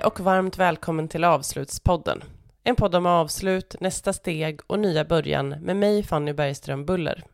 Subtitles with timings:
[0.00, 2.24] Hej och varmt välkommen till Avslutspodden.
[2.64, 7.24] En podd om avslut, nästa steg och nya början med mig Fanny Bergström Buller.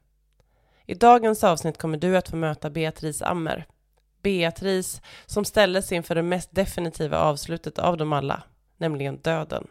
[0.87, 3.66] I dagens avsnitt kommer du att få möta Beatrice Ammer.
[4.23, 8.42] Beatrice som ställdes inför det mest definitiva avslutet av dem alla,
[8.77, 9.66] nämligen döden.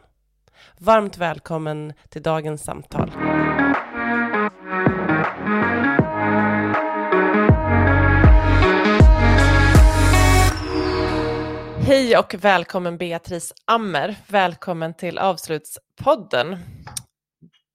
[0.77, 3.11] Varmt välkommen till dagens samtal.
[11.87, 14.15] Hej och välkommen Beatrice Ammer.
[14.27, 16.57] Välkommen till Avslutspodden.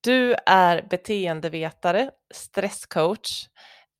[0.01, 3.49] Du är beteendevetare, stresscoach,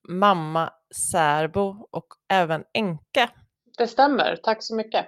[0.09, 0.73] mamma,
[1.11, 3.29] särbo och även enka.
[3.77, 5.05] Det stämmer, tack så mycket.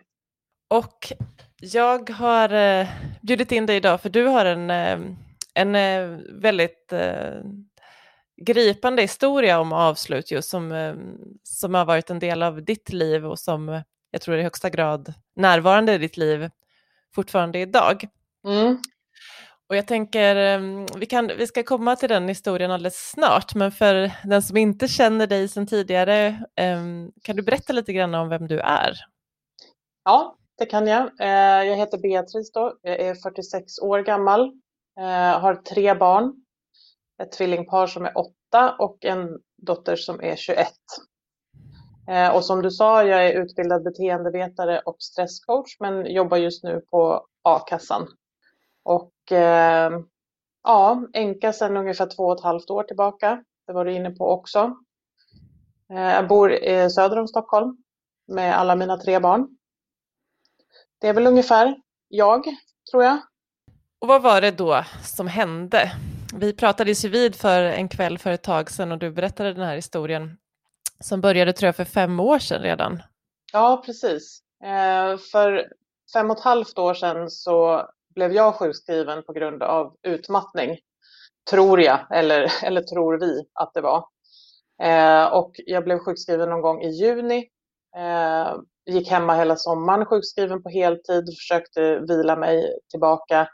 [0.69, 1.13] Och
[1.61, 2.87] jag har eh,
[3.21, 4.99] bjudit in dig idag för du har en, eh,
[5.53, 7.41] en eh, väldigt eh,
[8.41, 10.95] gripande historia om avslut just som,
[11.43, 15.13] som har varit en del av ditt liv och som jag tror i högsta grad
[15.35, 16.49] närvarande i ditt liv
[17.15, 18.07] fortfarande idag.
[18.47, 18.77] Mm.
[19.69, 23.71] Och jag tänker, ehm, vi, kan, vi ska komma till den historien alldeles snart, men
[23.71, 28.29] för den som inte känner dig sedan tidigare, ehm, kan du berätta lite grann om
[28.29, 28.93] vem du är?
[30.03, 31.03] Ja, det kan jag.
[31.19, 34.41] Eh, jag heter Beatrice då, jag är 46 år gammal,
[34.99, 36.33] eh, har tre barn,
[37.23, 40.67] ett tvillingpar som är åtta och en dotter som är 21.
[42.07, 46.81] Eh, och som du sa, jag är utbildad beteendevetare och stresscoach, men jobbar just nu
[46.91, 48.07] på a-kassan.
[48.83, 49.91] Och eh,
[50.63, 53.43] ja, enka sedan ungefär två och ett halvt år tillbaka.
[53.67, 54.77] Det var du inne på också.
[55.93, 57.77] Eh, jag bor söder om Stockholm
[58.27, 59.47] med alla mina tre barn.
[61.01, 61.75] Det är väl ungefär
[62.07, 62.43] jag,
[62.91, 63.17] tror jag.
[64.01, 65.91] Och vad var det då som hände?
[66.35, 69.65] Vi pratades ju vid för en kväll för ett tag sedan och du berättade den
[69.65, 70.37] här historien
[71.03, 73.01] som började tror jag för fem år sedan redan.
[73.53, 74.39] Ja, precis.
[74.63, 75.67] Eh, för
[76.13, 80.77] fem och ett halvt år sedan så blev jag sjukskriven på grund av utmattning.
[81.49, 84.05] Tror jag, eller, eller tror vi att det var.
[84.83, 87.47] Eh, och jag blev sjukskriven någon gång i juni.
[87.97, 93.47] Eh, gick hemma hela sommaren sjukskriven på heltid, försökte vila mig tillbaka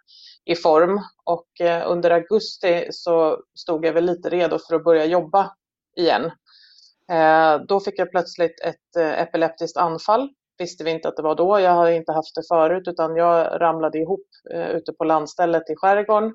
[0.46, 1.02] i form.
[1.24, 1.48] Och
[1.86, 5.56] under augusti så stod jag väl lite redo för att börja jobba
[5.98, 6.31] igen.
[7.12, 10.30] Eh, då fick jag plötsligt ett eh, epileptiskt anfall.
[10.58, 11.59] Visste vi inte att det var då.
[11.59, 15.75] Jag har inte haft det förut utan jag ramlade ihop eh, ute på landstället i
[15.75, 16.34] skärgården.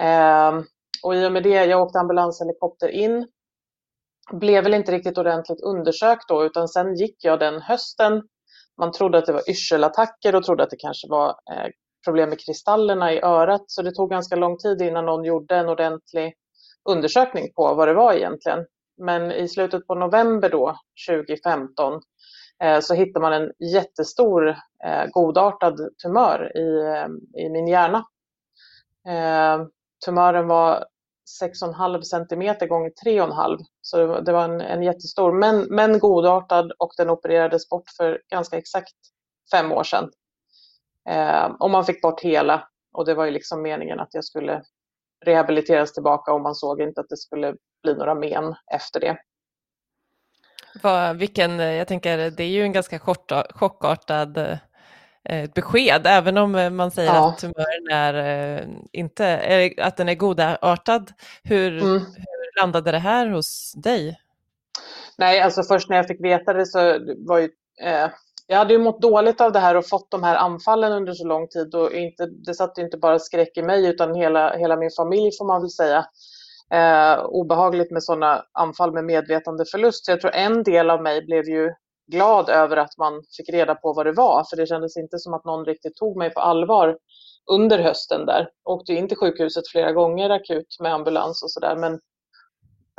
[0.00, 0.64] Ehm,
[1.04, 3.28] och i och med det, jag åkte ambulanshelikopter in.
[4.32, 8.22] Blev väl inte riktigt ordentligt undersökt då utan sen gick jag den hösten.
[8.80, 11.34] Man trodde att det var yrselattacker och trodde att det kanske var
[12.04, 13.64] problem med kristallerna i örat.
[13.66, 16.34] Så det tog ganska lång tid innan någon gjorde en ordentlig
[16.88, 18.66] undersökning på vad det var egentligen.
[18.96, 20.78] Men i slutet på november då,
[21.08, 22.00] 2015,
[22.62, 24.48] eh, så hittar man en jättestor
[24.84, 28.04] eh, godartad tumör i, eh, i min hjärna.
[30.04, 30.84] Tumören var
[31.42, 37.10] 6,5 centimeter gånger 3,5 så det var en, en jättestor men, men godartad och den
[37.10, 38.94] opererades bort för ganska exakt
[39.50, 40.10] fem år sedan.
[41.58, 44.62] och man fick bort hela och det var ju liksom meningen att jag skulle
[45.24, 49.16] rehabiliteras tillbaka och man såg inte att det skulle bli några men efter det.
[50.82, 52.98] Vad, vilken, jag tänker, det är ju en ganska
[53.54, 54.38] chockartad
[55.24, 57.28] eh, besked, även om man säger ja.
[57.28, 61.12] att tumören är eh, inte, att den är godartad.
[61.42, 61.98] Hur, mm.
[61.98, 64.20] hur landade det här hos dig?
[65.18, 67.48] Nej, alltså först när jag fick veta det så var ju,
[67.82, 68.10] eh,
[68.46, 71.26] jag hade ju mått dåligt av det här och fått de här anfallen under så
[71.26, 74.90] lång tid och inte, det satte inte bara skräck i mig utan hela, hela min
[74.96, 76.06] familj får man väl säga.
[76.72, 80.04] Eh, obehagligt med sådana anfall med medvetandeförlust.
[80.04, 81.72] Så jag tror en del av mig blev ju
[82.12, 85.34] glad över att man fick reda på vad det var, för det kändes inte som
[85.34, 86.98] att någon riktigt tog mig på allvar
[87.50, 88.48] under hösten där.
[88.64, 91.92] Åkte in till sjukhuset flera gånger akut med ambulans och sådär, men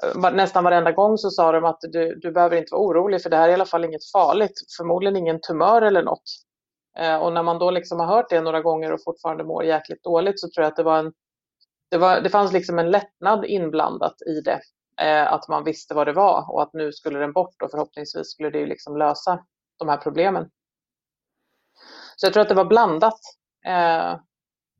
[0.03, 3.29] eh, nästan varenda gång så sa de att du, du behöver inte vara orolig för
[3.29, 6.23] det här är i alla fall inget farligt, förmodligen ingen tumör eller något.
[6.99, 10.03] Eh, och när man då liksom har hört det några gånger och fortfarande mår jäkligt
[10.03, 11.11] dåligt så tror jag att det var en
[11.91, 14.61] det, var, det fanns liksom en lättnad inblandat i det.
[15.01, 18.31] Eh, att man visste vad det var och att nu skulle den bort och förhoppningsvis
[18.31, 19.45] skulle det liksom lösa
[19.79, 20.49] de här problemen.
[22.15, 23.19] Så jag tror att det var blandat.
[23.65, 24.19] Eh,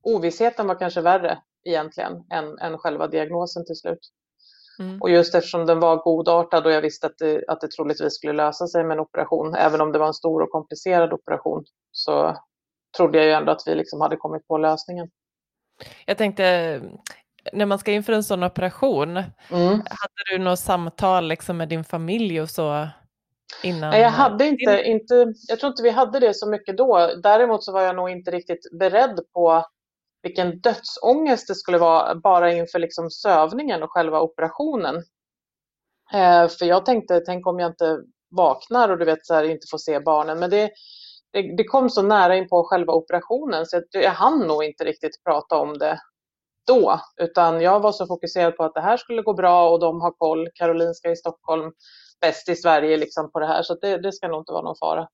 [0.02, 4.12] ovissheten var kanske värre egentligen än, än själva diagnosen till slut.
[4.80, 5.02] Mm.
[5.02, 8.34] Och just eftersom den var godartad och jag visste att det, att det troligtvis skulle
[8.34, 12.38] lösa sig med en operation, även om det var en stor och komplicerad operation, så
[12.98, 15.10] trodde jag ju ändå att vi liksom hade kommit på lösningen.
[16.06, 16.82] Jag tänkte,
[17.54, 19.70] när man ska inför en sån operation, mm.
[19.72, 22.88] hade du något samtal liksom med din familj och så
[23.64, 23.90] Innan...
[23.90, 27.12] Nej, jag hade inte, inte, jag tror inte vi hade det så mycket då.
[27.24, 29.66] Däremot så var jag nog inte riktigt beredd på
[30.22, 34.96] vilken dödsångest det skulle vara bara inför liksom sövningen och själva operationen.
[36.14, 38.00] Eh, för jag tänkte, tänk om jag inte
[38.32, 40.40] vaknar och du vet så här, inte får se barnen.
[40.40, 40.70] Men det,
[41.36, 44.84] det, det kom så nära in på själva operationen så jag, jag hann nog inte
[44.84, 46.00] riktigt prata om det
[46.68, 50.02] då, utan jag var så fokuserad på att det här skulle gå bra och de
[50.02, 50.50] har koll.
[50.56, 51.72] Karolinska i Stockholm,
[52.22, 54.76] bäst i Sverige liksom på det här, så det, det ska nog inte vara någon
[54.80, 55.08] fara.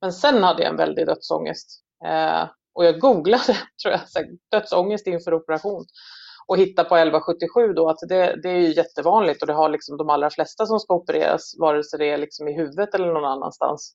[0.00, 4.00] Men sen hade jag en väldig dödsångest eh, och jag googlade tror jag,
[4.50, 5.84] dödsångest inför operation
[6.46, 9.96] och hittade på 1177 då att det, det är ju jättevanligt och det har liksom
[9.96, 13.24] de allra flesta som ska opereras, vare sig det är liksom i huvudet eller någon
[13.24, 13.94] annanstans.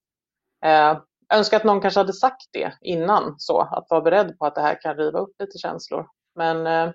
[0.65, 0.97] Eh,
[1.33, 4.61] önskar att någon kanske hade sagt det innan så, att vara beredd på att det
[4.61, 6.07] här kan riva upp lite känslor.
[6.35, 6.93] Men eh,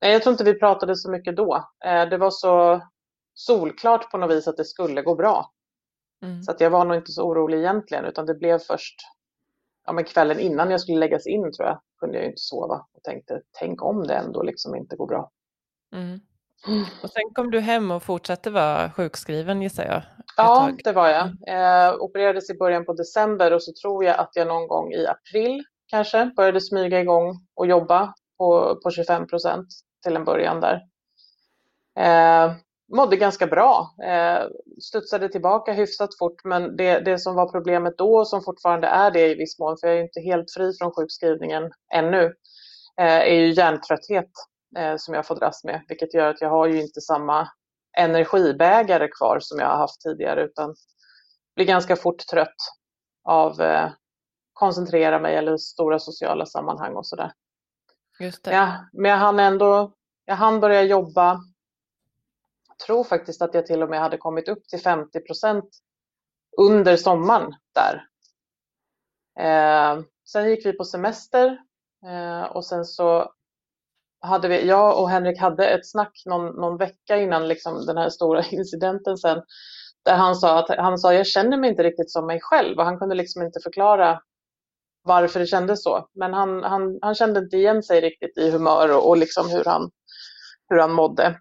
[0.00, 1.68] nej, jag tror inte vi pratade så mycket då.
[1.84, 2.82] Eh, det var så
[3.34, 5.52] solklart på något vis att det skulle gå bra.
[6.22, 6.42] Mm.
[6.42, 8.96] Så att jag var nog inte så orolig egentligen, utan det blev först
[9.86, 13.02] ja, men kvällen innan jag skulle läggas in tror jag, kunde jag inte sova och
[13.02, 15.30] tänkte, tänk om det ändå liksom inte går bra.
[15.92, 16.20] Mm.
[17.02, 20.02] Och sen kom du hem och fortsatte vara sjukskriven gissar jag?
[20.42, 20.80] Ja, tag.
[20.84, 21.26] det var jag.
[21.26, 25.06] Eh, opererades i början på december och så tror jag att jag någon gång i
[25.06, 29.66] april kanske började smyga igång och jobba på, på 25 procent
[30.02, 30.82] till en början där.
[31.98, 32.52] Eh,
[32.96, 34.42] mådde ganska bra, eh,
[34.82, 39.10] studsade tillbaka hyfsat fort men det, det som var problemet då och som fortfarande är
[39.10, 42.24] det i viss mån, för jag är inte helt fri från sjukskrivningen ännu,
[43.00, 44.30] eh, är ju hjärntrötthet
[44.78, 47.48] eh, som jag får dras med, vilket gör att jag har ju inte samma
[47.98, 50.74] energibägare kvar som jag har haft tidigare utan
[51.56, 52.56] blir ganska fort trött
[53.24, 53.90] av eh,
[54.52, 57.32] koncentrera mig eller stora sociala sammanhang och sådär.
[58.20, 58.52] Just det.
[58.52, 59.92] Ja, men jag hann ändå,
[60.24, 61.40] jag hann börja jobba.
[62.68, 65.68] Jag tror faktiskt att jag till och med hade kommit upp till 50 procent
[66.58, 68.06] under sommaren där.
[69.38, 70.02] Eh,
[70.32, 71.58] sen gick vi på semester
[72.06, 73.32] eh, och sen så
[74.20, 78.10] hade vi, jag och Henrik hade ett snack någon, någon vecka innan liksom den här
[78.10, 79.42] stora incidenten sen.
[80.04, 82.84] Där han sa att han sa, jag känner mig inte riktigt som mig själv och
[82.84, 84.20] han kunde liksom inte förklara
[85.02, 86.08] varför det kändes så.
[86.14, 89.64] Men han, han, han kände inte igen sig riktigt i humör och, och liksom hur,
[89.64, 89.90] han,
[90.68, 91.40] hur han mådde.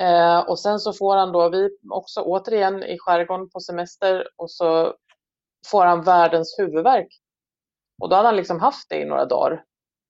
[0.00, 4.50] Eh, och sen så får han då, vi också återigen i skärgården på semester och
[4.50, 4.94] så
[5.66, 7.08] får han världens huvudvärk.
[8.02, 9.64] Och då hade han liksom haft det i några dagar.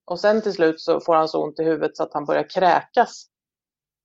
[0.05, 2.49] Och sen till slut så får han så ont i huvudet så att han börjar
[2.49, 3.27] kräkas.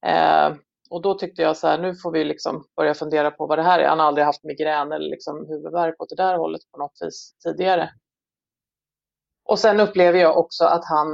[0.05, 0.55] Eh,
[0.89, 3.63] och då tyckte jag så här, nu får vi liksom börja fundera på vad det
[3.63, 3.87] här är.
[3.87, 7.35] Han har aldrig haft migrän eller liksom huvudvärk åt det där hållet på något vis
[7.43, 7.89] tidigare.
[9.45, 11.07] Och sen upplever jag också att han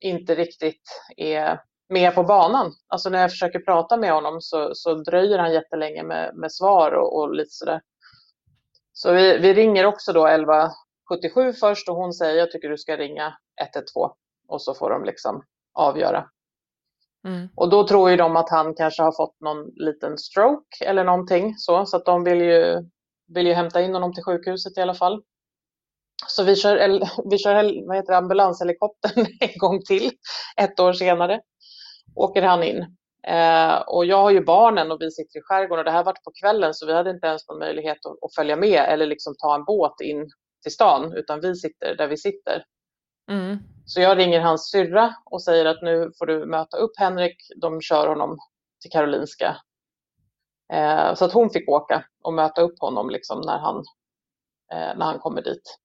[0.00, 2.72] inte riktigt är med på banan.
[2.88, 6.92] Alltså när jag försöker prata med honom så, så dröjer han jättelänge med, med svar
[6.92, 7.80] och, och lite sådär.
[8.92, 12.96] Så vi, vi ringer också då 1177 först och hon säger jag tycker du ska
[12.96, 14.12] ringa 112
[14.48, 15.42] och så får de liksom
[15.74, 16.28] avgöra.
[17.26, 17.48] Mm.
[17.56, 21.54] Och då tror ju de att han kanske har fått någon liten stroke eller någonting
[21.56, 22.82] så, så att de vill ju,
[23.34, 25.22] vill ju hämta in honom till sjukhuset i alla fall.
[26.28, 26.78] Så vi kör,
[27.30, 30.10] vi kör vad heter det, ambulanshelikoptern en gång till,
[30.56, 31.40] ett år senare.
[32.14, 32.96] Åker han in.
[33.26, 36.24] Eh, och jag har ju barnen och vi sitter i skärgården och det här varit
[36.24, 39.34] på kvällen så vi hade inte ens någon möjlighet att, att, följa med eller liksom
[39.38, 40.30] ta en båt in
[40.62, 42.64] till stan utan vi sitter där vi sitter.
[43.30, 43.58] Mm.
[43.84, 47.80] Så jag ringer hans syrra och säger att nu får du möta upp Henrik, de
[47.80, 48.38] kör honom
[48.82, 49.56] till Karolinska.
[50.72, 53.76] Eh, så att hon fick åka och möta upp honom liksom när, han,
[54.72, 55.78] eh, när han kommer dit.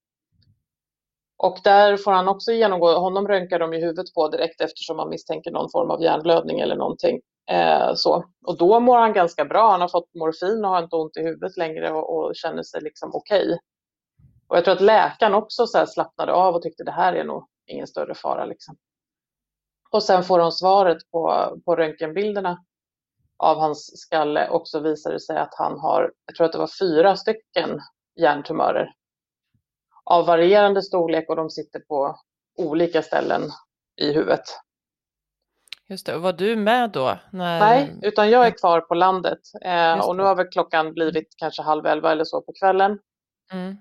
[1.37, 5.09] Och där får han också genomgå, honom röntgar de i huvudet på direkt eftersom man
[5.09, 7.21] misstänker någon form av hjärnblödning eller någonting.
[7.51, 8.25] Eh, så.
[8.45, 11.21] Och då mår han ganska bra, han har fått morfin och har inte ont i
[11.21, 13.45] huvudet längre och, och känner sig liksom okej.
[13.45, 13.57] Okay.
[14.51, 17.47] Och jag tror att läkaren också så slappnade av och tyckte det här är nog
[17.65, 18.45] ingen större fara.
[18.45, 18.77] Liksom.
[19.91, 22.57] Och sen får de svaret på, på röntgenbilderna
[23.37, 26.57] av hans skalle och så visar det sig att han har, jag tror att det
[26.57, 27.79] var fyra stycken
[28.19, 28.93] hjärntumörer
[30.03, 32.19] av varierande storlek och de sitter på
[32.57, 33.41] olika ställen
[34.01, 34.43] i huvudet.
[35.87, 37.17] Just det, var du med då?
[37.31, 37.59] När...
[37.59, 41.61] Nej, utan jag är kvar på landet eh, och nu har väl klockan blivit kanske
[41.61, 42.99] halv elva eller så på kvällen.
[43.51, 43.77] Mm.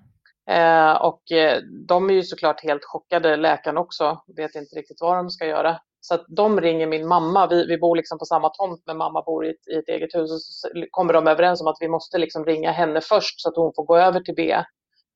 [0.51, 5.17] Eh, och eh, de är ju såklart helt chockade, läkarna också, vet inte riktigt vad
[5.17, 5.81] de ska göra.
[6.01, 9.23] Så att de ringer min mamma, vi, vi bor liksom på samma tomt men mamma
[9.23, 11.89] bor i ett, i ett eget hus och så kommer de överens om att vi
[11.89, 14.57] måste liksom ringa henne först så att hon får gå över till B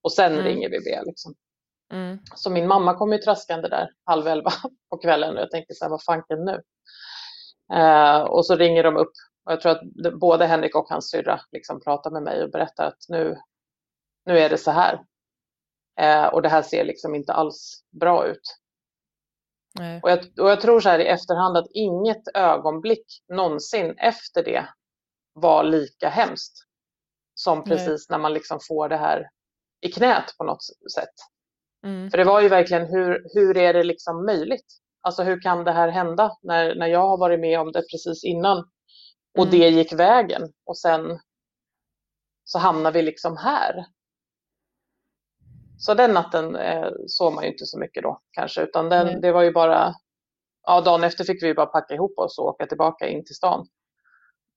[0.02, 0.44] och sen mm.
[0.44, 1.00] ringer vi B.
[1.06, 1.34] Liksom.
[1.92, 2.18] Mm.
[2.34, 4.52] Så min mamma kom ju traskande där halv elva
[4.90, 6.62] på kvällen och jag tänkte så här, vad fanken nu?
[7.76, 9.12] Eh, och så ringer de upp
[9.46, 9.82] Och jag tror att
[10.20, 13.38] både Henrik och hans syrra liksom pratar med mig och berättar att nu,
[14.26, 15.00] nu är det så här.
[16.00, 18.58] Eh, och det här ser liksom inte alls bra ut.
[20.02, 24.68] Och jag, och jag tror så här i efterhand att inget ögonblick någonsin efter det
[25.32, 26.64] var lika hemskt
[27.34, 28.16] som precis Nej.
[28.16, 29.28] när man liksom får det här
[29.80, 31.14] i knät på något sätt.
[31.86, 32.10] Mm.
[32.10, 34.66] För det var ju verkligen hur, hur är det liksom möjligt?
[35.00, 38.24] Alltså hur kan det här hända när, när jag har varit med om det precis
[38.24, 38.58] innan
[39.38, 39.50] och mm.
[39.50, 41.20] det gick vägen och sen
[42.44, 43.86] så hamnar vi liksom här.
[45.78, 49.32] Så den natten eh, sov man ju inte så mycket då kanske, utan den, det
[49.32, 49.94] var ju bara,
[50.66, 53.66] ja dagen efter fick vi bara packa ihop oss och åka tillbaka in till stan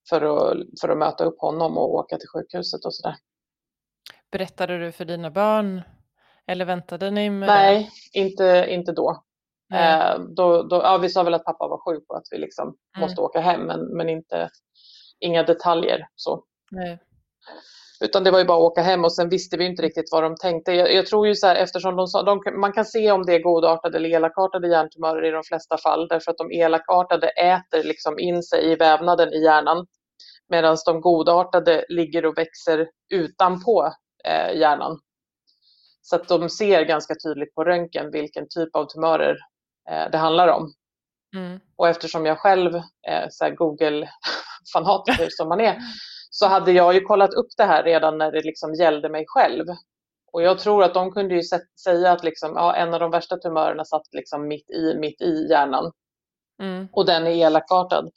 [0.09, 3.15] för att, för att möta upp honom och åka till sjukhuset och sådär.
[4.31, 5.81] Berättade du för dina barn
[6.47, 8.19] eller väntade ni med Nej, det?
[8.19, 9.23] Inte, inte då.
[9.73, 12.67] Eh, då, då ja, vi sa väl att pappa var sjuk och att vi liksom
[12.67, 13.07] mm.
[13.07, 14.49] måste åka hem, men, men inte,
[15.19, 16.07] inga detaljer.
[16.15, 16.43] så.
[16.71, 16.99] Nej.
[18.01, 20.23] Utan det var ju bara att åka hem och sen visste vi inte riktigt vad
[20.23, 20.71] de tänkte.
[20.71, 23.39] Jag, jag tror ju så här, eftersom de de, man kan se om det är
[23.39, 28.43] godartade eller elakartade hjärntumörer i de flesta fall, därför att de elakartade äter liksom in
[28.43, 29.87] sig i vävnaden i hjärnan,
[30.49, 33.93] medan de godartade ligger och växer utanpå
[34.25, 34.99] eh, hjärnan.
[36.01, 39.37] Så att de ser ganska tydligt på röntgen vilken typ av tumörer
[39.89, 40.73] eh, det handlar om.
[41.35, 41.59] Mm.
[41.75, 42.73] Och eftersom jag själv
[43.07, 45.77] är Google-fanatiker som man är,
[46.29, 49.65] så hade jag ju kollat upp det här redan när det liksom gällde mig själv.
[50.31, 51.41] Och jag tror att de kunde ju
[51.83, 55.47] säga att liksom, ja, en av de värsta tumörerna satt liksom mitt i, mitt i
[55.49, 55.91] hjärnan.
[56.61, 56.87] Mm.
[56.91, 58.09] Och den är elakartad.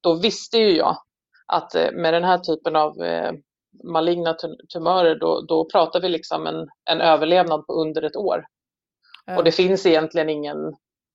[0.00, 0.96] Då visste ju jag
[1.46, 3.32] att eh, med den här typen av eh,
[3.84, 4.36] maligna
[4.72, 8.44] tumörer, då, då pratar vi liksom en, en överlevnad på under ett år.
[9.26, 9.38] Mm.
[9.38, 10.56] Och det finns egentligen ingen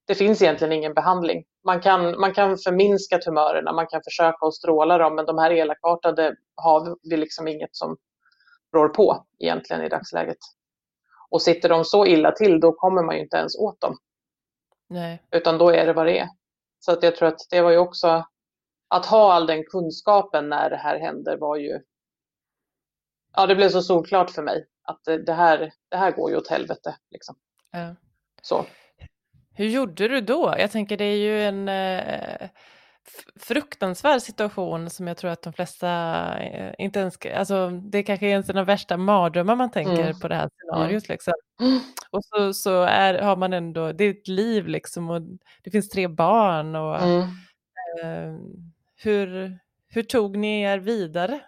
[0.05, 1.45] det finns egentligen ingen behandling.
[1.63, 5.51] Man kan, man kan förminska tumörerna, man kan försöka att stråla dem, men de här
[5.51, 7.97] elakartade har vi liksom inget som
[8.74, 10.38] rår på egentligen i dagsläget.
[11.29, 13.97] Och sitter de så illa till, då kommer man ju inte ens åt dem.
[14.88, 15.24] Nej.
[15.31, 16.29] Utan då är det vad det är.
[16.79, 18.25] Så att jag tror att det var ju också,
[18.88, 21.81] att ha all den kunskapen när det här händer var ju,
[23.35, 26.47] ja det blev så solklart för mig att det här, det här går ju åt
[26.47, 26.95] helvete.
[27.12, 27.35] Liksom.
[27.71, 27.95] Ja.
[28.41, 28.65] Så.
[29.55, 30.55] Hur gjorde du då?
[30.57, 32.50] Jag tänker det är ju en eh,
[33.39, 35.89] fruktansvärd situation som jag tror att de flesta
[36.39, 40.19] eh, inte ens, alltså det kanske är en av de värsta mardrömmar man tänker mm.
[40.19, 41.09] på det här scenariot.
[41.09, 41.13] Mm.
[41.13, 41.33] Liksom.
[42.09, 45.21] Och så, så är, har man ändå, det är ett liv liksom och
[45.63, 47.21] det finns tre barn och mm.
[47.21, 48.39] eh,
[48.95, 51.39] hur, hur tog ni er vidare?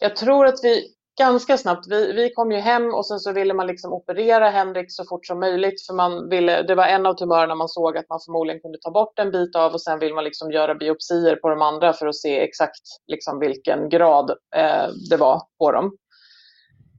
[0.00, 1.86] Jag tror att vi ganska snabbt.
[1.88, 5.26] Vi, vi kom ju hem och sen så ville man liksom operera Henrik så fort
[5.26, 8.60] som möjligt för man ville, det var en av tumörerna man såg att man förmodligen
[8.60, 11.62] kunde ta bort en bit av och sen vill man liksom göra biopsier på de
[11.62, 15.96] andra för att se exakt liksom vilken grad eh, det var på dem.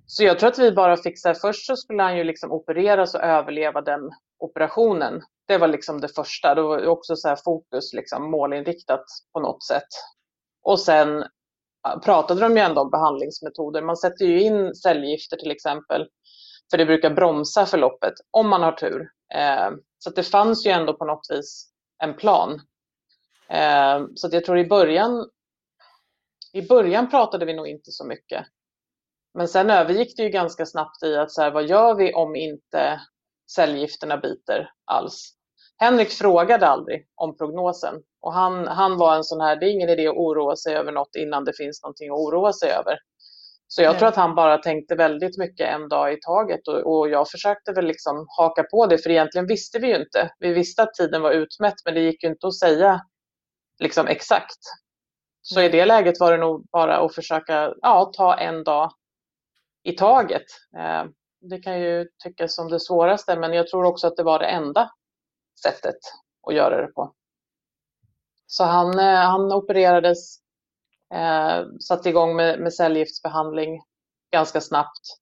[0.06, 3.22] Så jag tror att vi bara fixar, först så skulle han ju liksom opereras och
[3.22, 5.22] överleva den operationen.
[5.48, 9.63] Det var liksom det första, det var också så här fokus liksom målinriktat på något
[9.63, 9.92] sätt.
[10.63, 11.24] Och sen
[12.03, 13.81] pratade de ju ändå om behandlingsmetoder.
[13.81, 16.07] Man sätter ju in cellgifter till exempel,
[16.71, 19.09] för det brukar bromsa förloppet om man har tur.
[19.33, 21.71] Eh, så det fanns ju ändå på något vis
[22.03, 22.61] en plan.
[23.50, 25.29] Eh, så jag tror i början,
[26.53, 28.45] i början pratade vi nog inte så mycket.
[29.33, 32.35] Men sen övergick det ju ganska snabbt i att så här, vad gör vi om
[32.35, 33.01] inte
[33.55, 35.33] cellgifterna biter alls?
[35.81, 39.89] Henrik frågade aldrig om prognosen och han, han var en sån här, det är ingen
[39.89, 42.97] idé att oroa sig över något innan det finns någonting att oroa sig över.
[43.67, 47.09] Så jag tror att han bara tänkte väldigt mycket en dag i taget och, och,
[47.09, 50.31] jag försökte väl liksom haka på det för egentligen visste vi ju inte.
[50.39, 53.01] Vi visste att tiden var utmätt men det gick ju inte att säga
[53.79, 54.59] liksom exakt.
[55.41, 55.65] Så Nej.
[55.65, 58.91] i det läget var det nog bara att försöka ja, ta en dag
[59.83, 60.45] i taget.
[60.77, 61.03] Eh,
[61.41, 64.47] det kan ju tyckas som det svåraste men jag tror också att det var det
[64.47, 64.89] enda
[65.63, 65.98] sättet
[66.48, 67.13] att göra det på.
[68.48, 70.38] Så han, eh, han opererades,
[71.13, 73.82] eh, satte igång med, med cellgiftsbehandling
[74.32, 75.18] ganska snabbt.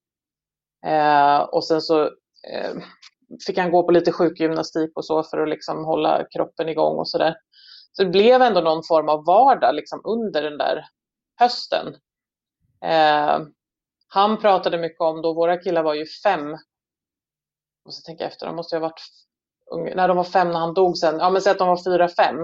[0.85, 2.03] Eh, och sen så
[2.47, 2.73] eh,
[3.47, 7.09] fick han gå på lite sjukgymnastik och så för att liksom hålla kroppen igång och
[7.09, 7.35] sådär.
[7.91, 10.85] Så det blev ändå någon form av vardag liksom under den där
[11.35, 11.95] hösten.
[12.85, 13.39] Eh,
[14.07, 16.57] han pratade mycket om då, våra killar var ju fem,
[17.85, 19.01] och så tänker jag efter, de måste ju ha varit
[19.95, 22.07] när de var fem när han dog sen, ja men säg att de var fyra,
[22.07, 22.35] fem.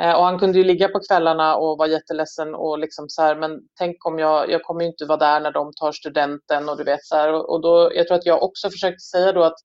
[0.00, 3.36] Eh, och han kunde ju ligga på kvällarna och vara jätteledsen och liksom så här,
[3.36, 6.76] men tänk om jag, jag kommer ju inte vara där när de tar studenten och
[6.76, 7.32] du vet så här.
[7.32, 9.56] Och, och då, jag tror att jag också försökte säga då att,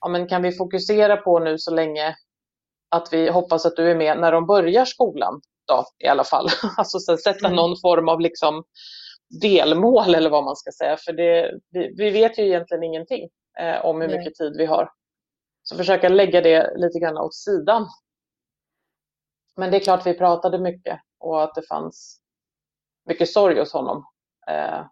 [0.00, 2.16] ja men kan vi fokusera på nu så länge
[2.90, 5.40] att vi hoppas att du är med när de börjar skolan.
[5.66, 6.48] då, i alla fall.
[6.76, 7.56] Alltså så sätta mm.
[7.56, 8.64] någon form av liksom
[9.42, 10.96] delmål eller vad man ska säga.
[10.96, 13.28] För det, vi, vi vet ju egentligen ingenting
[13.60, 14.88] eh, om hur mycket tid vi har.
[15.68, 17.88] Så försöka lägga det lite grann åt sidan.
[19.56, 22.20] Men det är klart vi pratade mycket och att det fanns
[23.04, 24.06] mycket sorg hos honom.
[24.48, 24.86] Eh,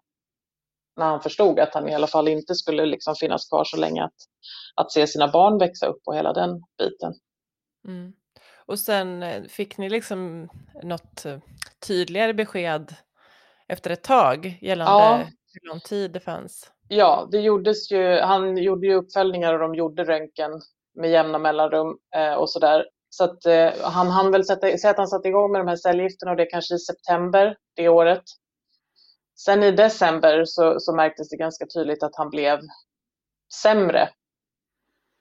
[0.97, 4.05] när han förstod att han i alla fall inte skulle liksom finnas kvar så länge
[4.05, 4.15] att,
[4.75, 7.15] att se sina barn växa upp och hela den biten.
[7.89, 8.13] Mm.
[8.67, 10.49] Och sen eh, fick ni liksom
[10.83, 11.39] något eh,
[11.87, 12.95] tydligare besked
[13.69, 15.27] efter ett tag gällande ja
[15.63, 16.71] hur lång tid det fanns?
[16.89, 20.61] Ja, det gjordes ju, han gjorde ju uppföljningar och de gjorde röntgen
[20.95, 22.85] med jämna mellanrum eh, och sådär.
[23.09, 25.77] Så att eh, han hann väl sätta, säga att han satte igång med de här
[25.77, 28.23] cellgifterna och det kanske i september det året.
[29.45, 32.61] Sen i december så, så märktes det ganska tydligt att han blev
[33.63, 34.09] sämre.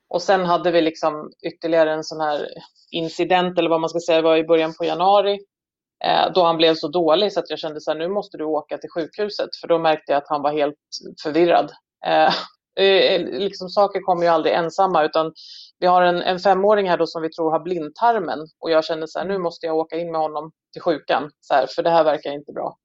[0.10, 2.48] Och sen hade vi liksom ytterligare en sån här
[2.92, 5.40] incident, eller vad man ska säga, var i början på januari,
[6.36, 8.78] då han blev så dålig så att jag kände så här, nu måste du åka
[8.78, 10.76] till sjukhuset, för då märkte jag att han var helt
[11.24, 11.72] förvirrad.
[12.06, 12.34] Eh,
[12.86, 15.34] eh liksom, saker kommer ju aldrig ensamma, utan
[15.80, 19.08] vi har en, en femåring här då som vi tror har blindtarmen och jag kände
[19.08, 21.90] så här, nu måste jag åka in med honom till sjukan, så här, för det
[21.90, 22.78] här verkar inte bra.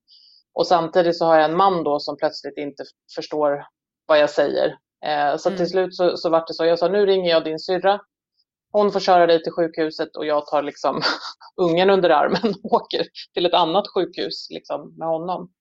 [0.55, 2.85] Och samtidigt så har jag en man då som plötsligt inte
[3.15, 3.65] förstår
[4.07, 4.77] vad jag säger.
[5.07, 5.57] Eh, så mm.
[5.57, 8.01] till slut så, så var det så, jag sa nu ringer jag din syrra.
[8.73, 11.03] Hon får köra dig till sjukhuset och jag tar liksom
[11.57, 15.53] ungen under armen och åker till ett annat sjukhus liksom, med honom.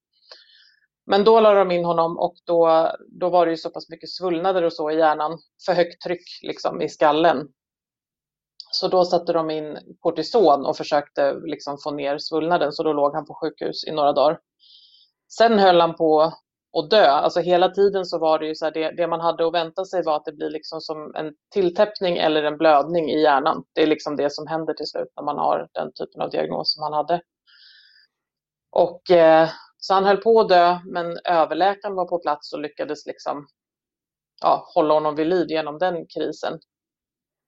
[1.05, 4.09] Men då la de in honom och då, då var det ju så pass mycket
[4.09, 7.47] svullnader och så i hjärnan, för högt tryck liksom i skallen.
[8.71, 13.15] Så då satte de in kortison och försökte liksom få ner svullnaden, så då låg
[13.15, 14.39] han på sjukhus i några dagar.
[15.37, 16.33] Sen höll han på
[16.77, 17.07] och dö.
[17.07, 19.85] Alltså hela tiden så var det ju så här, det, det, man hade att vänta
[19.85, 23.63] sig var att det blir liksom som en tilltäppning eller en blödning i hjärnan.
[23.73, 26.73] Det är liksom det som händer till slut när man har den typen av diagnos
[26.73, 27.21] som han hade.
[28.71, 33.05] Och eh, så han höll på att dö, men överläkaren var på plats och lyckades
[33.05, 33.47] liksom
[34.41, 36.59] ja, hålla honom vid liv genom den krisen.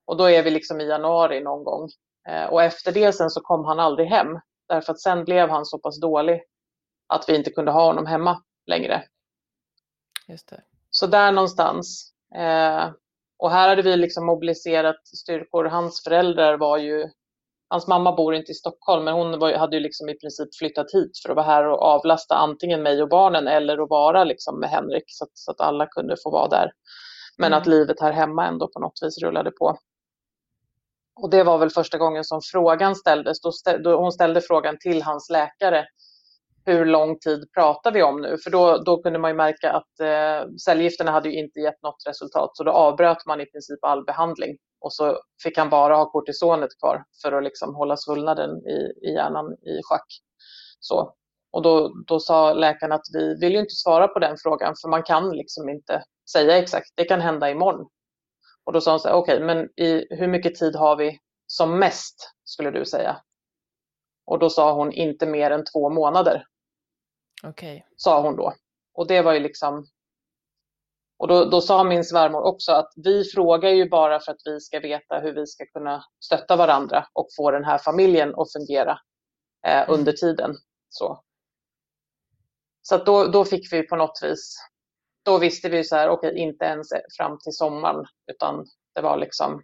[0.05, 1.89] Och då är vi liksom i januari någon gång.
[2.29, 4.39] Eh, och efter det sen så kom han aldrig hem.
[4.67, 6.41] Därför att sen blev han så pass dålig
[7.07, 9.03] att vi inte kunde ha honom hemma längre.
[10.29, 10.61] Just det.
[10.89, 12.13] Så där någonstans.
[12.35, 12.89] Eh,
[13.37, 15.65] och här hade vi liksom mobiliserat styrkor.
[15.65, 17.09] Hans föräldrar var ju,
[17.69, 20.93] hans mamma bor inte i Stockholm, men hon var, hade ju liksom i princip flyttat
[20.93, 24.59] hit för att vara här och avlasta antingen mig och barnen eller att vara liksom
[24.59, 26.71] med Henrik så att, så att alla kunde få vara där.
[27.37, 27.61] Men mm.
[27.61, 29.77] att livet här hemma ändå på något vis rullade på.
[31.21, 33.41] Och det var väl första gången som frågan ställdes.
[33.41, 35.85] Då, ställ, då hon ställde frågan till hans läkare
[36.65, 38.37] hur lång tid pratar vi om nu?
[38.43, 42.03] För då, då kunde man ju märka att eh, cellgifterna hade ju inte gett något
[42.07, 46.11] resultat så då avbröt man i princip all behandling och så fick han bara ha
[46.11, 50.07] kortisonet kvar för att liksom hålla svullnaden i, i hjärnan i schack.
[50.79, 51.13] Så.
[51.51, 54.89] Och då, då sa läkaren att vi vill ju inte svara på den frågan för
[54.89, 57.87] man kan liksom inte säga exakt, det kan hända imorgon.
[58.65, 61.19] Och då sa hon så här, okej, okay, men i, hur mycket tid har vi
[61.47, 63.17] som mest, skulle du säga?
[64.29, 66.45] Och då sa hon inte mer än två månader.
[67.43, 67.77] Okej.
[67.77, 67.81] Okay.
[67.95, 68.53] Sa hon då.
[68.93, 69.87] Och det var ju liksom...
[71.17, 74.59] Och då, då sa min svärmor också att vi frågar ju bara för att vi
[74.59, 78.99] ska veta hur vi ska kunna stötta varandra och få den här familjen att fungera
[79.67, 79.99] eh, mm.
[79.99, 80.55] under tiden.
[80.89, 81.23] Så,
[82.81, 84.57] så då, då fick vi på något vis,
[85.25, 86.87] då visste vi så här, okej, okay, inte ens
[87.17, 88.65] fram till sommaren, utan
[88.95, 89.63] det var liksom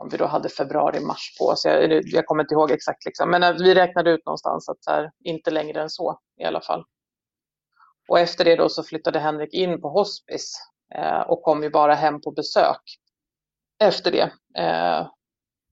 [0.00, 1.64] om vi då hade februari-mars på oss.
[1.64, 3.30] Jag, jag kommer inte ihåg exakt, liksom.
[3.30, 6.84] men vi räknade ut någonstans att här, inte längre än så i alla fall.
[8.08, 10.54] Och efter det då så flyttade Henrik in på hospice
[10.94, 12.80] eh, och kom ju bara hem på besök
[13.78, 14.32] efter det.
[14.62, 15.08] Eh,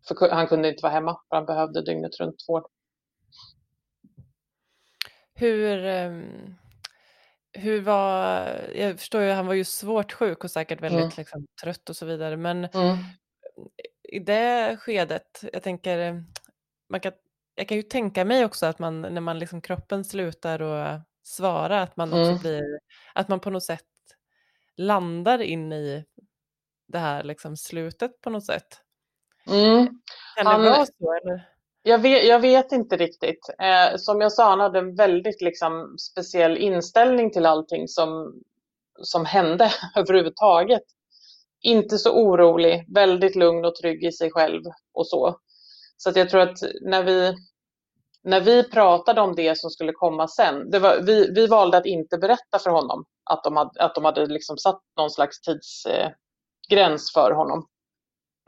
[0.08, 2.64] för han kunde inte vara hemma, för han behövde dygnet runt vård.
[5.34, 6.54] Hur, um,
[7.52, 11.12] hur var, jag förstår ju, han var ju svårt sjuk och säkert väldigt mm.
[11.16, 12.96] liksom, trött och så vidare, men mm
[14.08, 16.24] i det skedet, jag tänker,
[16.88, 17.12] man kan,
[17.54, 21.82] jag kan ju tänka mig också att man när man liksom kroppen slutar att svara,
[21.82, 22.38] att man också mm.
[22.38, 22.78] blir,
[23.14, 23.84] att man på något sätt
[24.76, 26.04] landar in i
[26.88, 28.80] det här liksom slutet på något sätt.
[29.46, 29.86] Mm.
[30.36, 31.48] Kan det han, vara så eller?
[31.82, 33.50] Jag vet, jag vet inte riktigt.
[33.58, 38.34] Eh, som jag sa, han hade en väldigt liksom, speciell inställning till allting som,
[39.02, 40.84] som hände överhuvudtaget
[41.62, 44.62] inte så orolig, väldigt lugn och trygg i sig själv
[44.94, 45.38] och så.
[45.96, 47.34] Så att jag tror att när vi,
[48.22, 51.86] när vi pratade om det som skulle komma sen, det var, vi, vi valde att
[51.86, 57.16] inte berätta för honom att de hade, att de hade liksom satt någon slags tidsgräns
[57.16, 57.66] eh, för honom.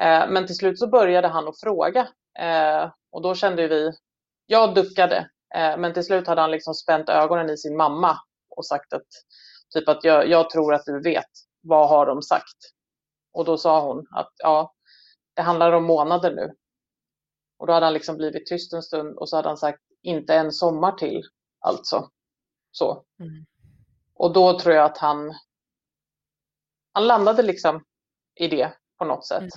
[0.03, 3.93] Eh, men till slut så började han att fråga Eh, och då kände vi,
[4.47, 5.17] jag duckade,
[5.55, 8.19] eh, men till slut hade han liksom spänt ögonen i sin mamma
[8.57, 9.07] och sagt att,
[9.75, 12.57] typ att jag, jag tror att du vet, vad har de sagt?
[13.33, 14.75] Och då sa hon att ja,
[15.35, 16.55] det handlar om månader nu.
[17.59, 20.35] Och då hade han liksom blivit tyst en stund och så hade han sagt inte
[20.35, 21.23] en sommar till
[21.61, 22.11] alltså.
[22.71, 23.05] Så.
[23.21, 23.47] Mm.
[24.15, 25.35] Och då tror jag att han,
[26.93, 27.85] han landade liksom
[28.35, 29.39] i det på något sätt.
[29.39, 29.51] Mm.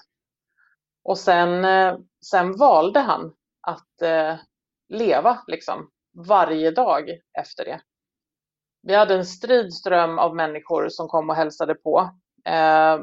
[1.04, 4.36] Och sen, eh, sen valde han att eh,
[4.88, 5.90] leva liksom
[6.28, 7.10] varje dag
[7.40, 7.82] efter det.
[8.82, 12.10] Vi hade en strid ström av människor som kom och hälsade på.
[12.46, 13.00] Eh,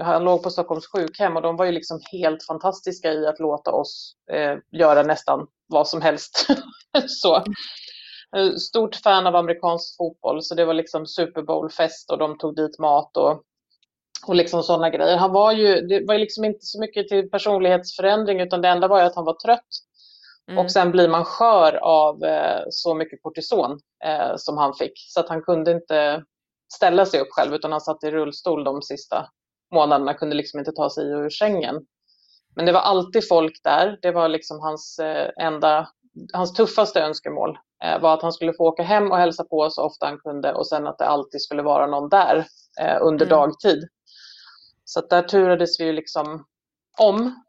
[0.00, 3.72] han låg på Stockholms sjukhem och de var ju liksom helt fantastiska i att låta
[3.72, 6.46] oss eh, göra nästan vad som helst.
[7.06, 7.36] så.
[8.36, 12.56] Eh, stort fan av amerikansk fotboll så det var liksom Super Bowl-fest och de tog
[12.56, 13.42] dit mat och,
[14.26, 15.16] och liksom sådana grejer.
[15.16, 19.00] Han var ju, det var liksom inte så mycket till personlighetsförändring utan det enda var
[19.00, 19.68] ju att han var trött.
[20.48, 20.64] Mm.
[20.64, 25.20] Och sen blir man skör av eh, så mycket kortison eh, som han fick så
[25.20, 26.24] att han kunde inte
[26.74, 29.28] ställa sig upp själv utan han satt i rullstol de sista
[29.70, 31.86] månaderna, kunde liksom inte ta sig ur sängen.
[32.56, 33.98] Men det var alltid folk där.
[34.02, 35.88] Det var liksom hans eh, enda,
[36.32, 39.82] hans tuffaste önskemål eh, var att han skulle få åka hem och hälsa på så
[39.82, 42.46] ofta han kunde och sen att det alltid skulle vara någon där
[42.80, 43.38] eh, under mm.
[43.38, 43.88] dagtid.
[44.84, 46.44] Så där turades vi ju liksom
[46.98, 47.44] om.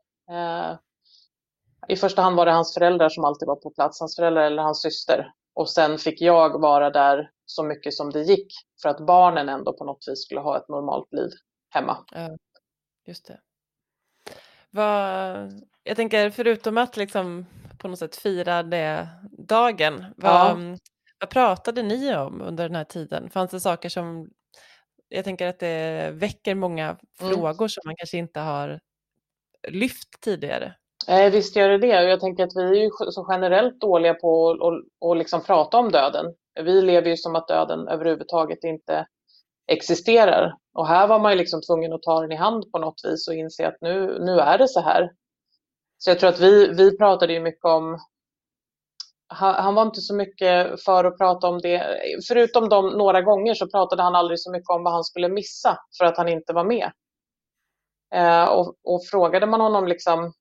[1.88, 4.64] I första hand var det hans föräldrar som alltid var på plats, hans föräldrar eller
[4.64, 5.34] hans syster.
[5.54, 9.74] Och sen fick jag vara där så mycket som det gick för att barnen ändå
[9.74, 11.30] på något vis skulle ha ett normalt liv
[11.72, 12.06] hemma.
[12.12, 12.38] Ja,
[13.08, 13.40] just det.
[14.70, 15.52] Vad,
[15.84, 17.46] jag tänker förutom att liksom
[17.78, 20.78] på något sätt fira det dagen, vad, ja.
[21.20, 23.30] vad pratade ni om under den här tiden?
[23.30, 24.30] Fanns det saker som,
[25.10, 26.98] jag tänker att det väcker många mm.
[27.34, 28.80] frågor som man kanske inte har
[29.68, 30.74] lyft tidigare?
[31.08, 32.04] Eh, visst gör det det.
[32.04, 35.92] Jag tänker att vi är ju så generellt dåliga på att, att liksom prata om
[35.92, 36.26] döden.
[36.64, 39.08] Vi lever ju som att döden överhuvudtaget inte
[39.72, 40.54] existerar.
[40.74, 43.28] Och här var man ju liksom tvungen att ta den i hand på något vis
[43.28, 45.12] och inse att nu, nu är det så här.
[45.98, 48.00] Så jag tror att vi, vi pratade ju mycket om
[49.28, 52.02] han, han var inte så mycket för att prata om det.
[52.28, 55.78] Förutom de några gånger så pratade han aldrig så mycket om vad han skulle missa
[55.98, 56.92] för att han inte var med.
[58.14, 60.34] Eh, och, och, frågade man honom liksom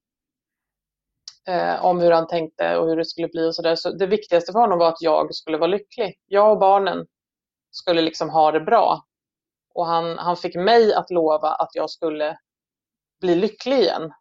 [1.49, 3.75] eh, om hur han tänkte och hur det skulle bli och sådär.
[3.75, 6.15] Så det viktigaste för honom var att jag skulle vara lycklig.
[6.27, 7.07] Jag och barnen
[7.71, 9.03] skulle liksom ha det bra.
[9.81, 12.39] Och han, han fick mig att lova att jag skulle
[13.21, 14.13] bli lycklig igen.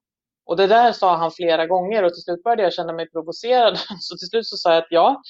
[0.46, 3.78] Och det där sa han flera gånger och till slut började jag känna mig provocerad.
[4.00, 5.22] Så till slut så sa jag att ja,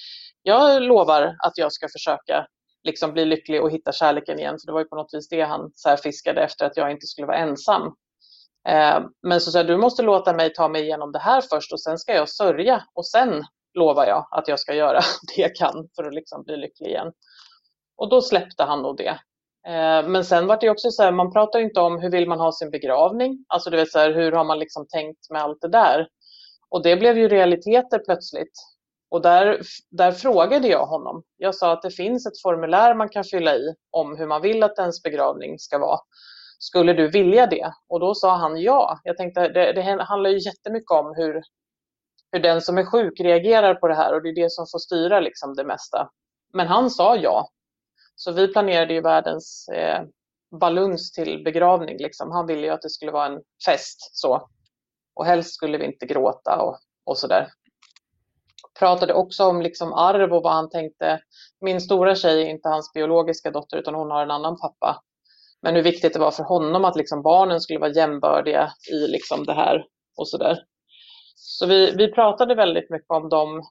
[0.43, 2.47] jag lovar att jag ska försöka
[2.83, 4.57] liksom bli lycklig och hitta kärleken igen.
[4.59, 7.07] För det var ju på något vis det han så fiskade efter, att jag inte
[7.07, 7.81] skulle vara ensam.
[8.67, 11.73] Eh, men så sa jag, du måste låta mig ta mig igenom det här först
[11.73, 14.99] och sen ska jag sörja och sen lovar jag att jag ska göra
[15.35, 17.11] det jag kan för att liksom bli lycklig igen.
[17.97, 19.19] Och då släppte han nog det.
[19.67, 22.39] Eh, men sen var det också så här, man pratar inte om hur vill man
[22.39, 25.61] ha sin begravning, alltså du vet så här, hur har man liksom tänkt med allt
[25.61, 26.07] det där?
[26.69, 28.53] Och det blev ju realiteter plötsligt.
[29.11, 31.23] Och där, där frågade jag honom.
[31.37, 34.63] Jag sa att det finns ett formulär man kan fylla i om hur man vill
[34.63, 35.99] att ens begravning ska vara.
[36.59, 37.73] Skulle du vilja det?
[37.89, 38.99] Och då sa han ja.
[39.03, 41.41] Jag tänkte det, det handlar ju jättemycket om hur,
[42.31, 44.79] hur den som är sjuk reagerar på det här och det är det som får
[44.79, 46.09] styra liksom det mesta.
[46.53, 47.49] Men han sa ja
[48.19, 50.03] så vi planerade ju världens eh,
[50.59, 51.97] baluns till begravning.
[51.97, 52.31] Liksom.
[52.31, 54.09] Han ville ju att det skulle vara en fest.
[54.13, 54.49] så.
[55.13, 57.51] Och helst skulle vi inte gråta och, och sådär.
[58.79, 61.21] Pratade också om liksom arv och vad han tänkte.
[61.61, 65.01] Min stora tjej är inte hans biologiska dotter utan hon har en annan pappa.
[65.61, 69.45] Men hur viktigt det var för honom att liksom barnen skulle vara jämbördiga i liksom
[69.45, 69.85] det här
[70.17, 70.59] och sådär.
[71.35, 73.61] Så vi, vi pratade väldigt mycket om de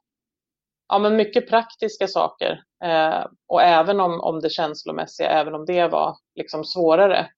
[0.89, 2.63] ja, men mycket praktiska saker.
[2.85, 7.31] Eh, och även om, om det känslomässiga, även om det var liksom svårare.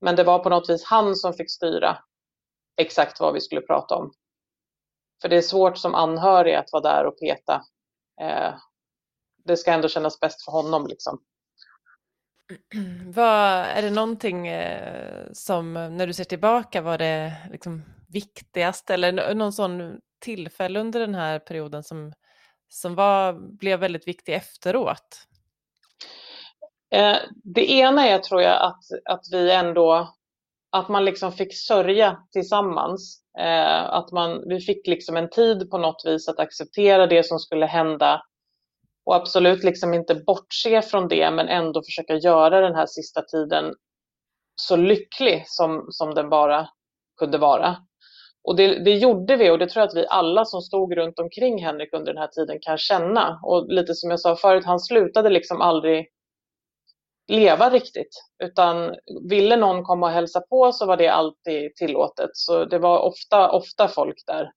[0.00, 1.98] Men det var på något vis han som fick styra
[2.76, 4.12] exakt vad vi skulle prata om.
[5.22, 7.62] För det är svårt som anhörig att vara där och peta.
[8.20, 8.54] Eh,
[9.44, 10.86] det ska ändå kännas bäst för honom.
[10.86, 11.22] Liksom.
[13.14, 19.34] Vad, är det någonting eh, som när du ser tillbaka var det liksom viktigast eller
[19.34, 22.12] någon sån tillfälle under den här perioden som
[22.72, 25.26] som var, blev väldigt viktig efteråt?
[26.94, 30.14] Eh, det ena är tror jag att, att vi ändå,
[30.70, 33.22] att man liksom fick sörja tillsammans.
[33.38, 37.38] Eh, att man, vi fick liksom en tid på något vis att acceptera det som
[37.38, 38.22] skulle hända
[39.04, 43.74] och absolut liksom inte bortse från det men ändå försöka göra den här sista tiden
[44.54, 46.68] så lycklig som, som den bara
[47.18, 47.76] kunde vara.
[48.44, 51.18] Och det, det, gjorde vi och det tror jag att vi alla som stod runt
[51.18, 53.40] omkring Henrik under den här tiden kan känna.
[53.42, 56.08] Och lite som jag sa förut, han slutade liksom aldrig
[57.28, 58.22] leva riktigt.
[58.44, 58.94] Utan
[59.28, 62.30] ville någon komma och hälsa på så var det alltid tillåtet.
[62.32, 64.50] Så det var ofta, ofta folk där.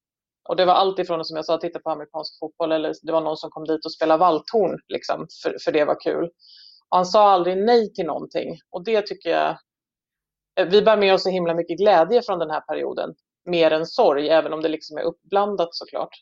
[0.49, 3.21] Och det var allt ifrån, som jag sa, titta på amerikansk fotboll eller det var
[3.21, 6.25] någon som kom dit och spelade valthorn, liksom, för, för det var kul.
[6.89, 8.59] Och han sa aldrig nej till någonting.
[8.69, 9.57] Och det tycker jag,
[10.59, 13.15] eh, vi bär med oss så himla mycket glädje från den här perioden.
[13.45, 16.15] Mer än sorg, även om det liksom är uppblandat såklart.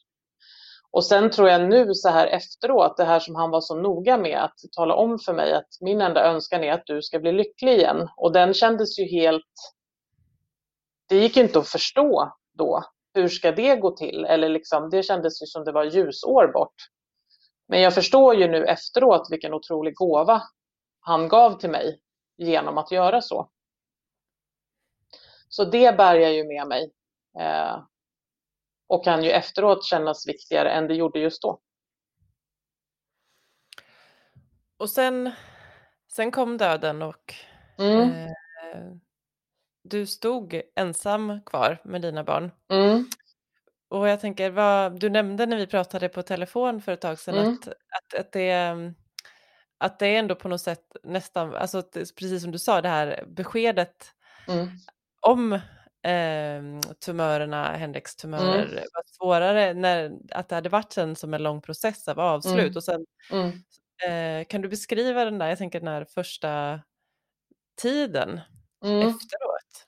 [0.91, 4.17] Och sen tror jag nu så här efteråt, det här som han var så noga
[4.17, 7.31] med att tala om för mig att min enda önskan är att du ska bli
[7.31, 8.09] lycklig igen.
[8.17, 9.53] Och den kändes ju helt...
[11.09, 12.83] Det gick inte att förstå då.
[13.13, 14.25] Hur ska det gå till?
[14.25, 16.75] Eller liksom, det kändes ju som det var ljusår bort.
[17.67, 20.41] Men jag förstår ju nu efteråt vilken otrolig gåva
[20.99, 21.99] han gav till mig
[22.37, 23.49] genom att göra så.
[25.49, 26.91] Så det bär jag ju med mig.
[27.39, 27.83] Eh,
[28.87, 31.59] och kan ju efteråt kännas viktigare än det gjorde just då.
[34.77, 35.31] Och sen,
[36.11, 37.33] sen kom döden och
[37.77, 38.09] mm.
[38.09, 38.33] eh,
[39.83, 42.51] du stod ensam kvar med dina barn.
[42.69, 43.05] Mm.
[43.89, 47.37] Och jag tänker, vad, du nämnde när vi pratade på telefon för ett tag sedan
[47.37, 47.53] mm.
[47.53, 48.75] att, att, att, det,
[49.77, 53.23] att det är ändå på något sätt nästan, alltså precis som du sa, det här
[53.27, 54.13] beskedet
[54.47, 54.69] mm.
[55.21, 55.59] om
[56.03, 58.83] eh, tumörerna, Henriks tumörer mm.
[58.93, 62.59] var svårare när att det hade varit en, som en lång process av avslut.
[62.59, 62.75] Mm.
[62.75, 63.49] Och sen, mm.
[64.07, 66.79] eh, kan du beskriva den där, jag tänker den här första
[67.81, 68.41] tiden
[68.85, 68.99] mm.
[68.99, 69.87] efteråt?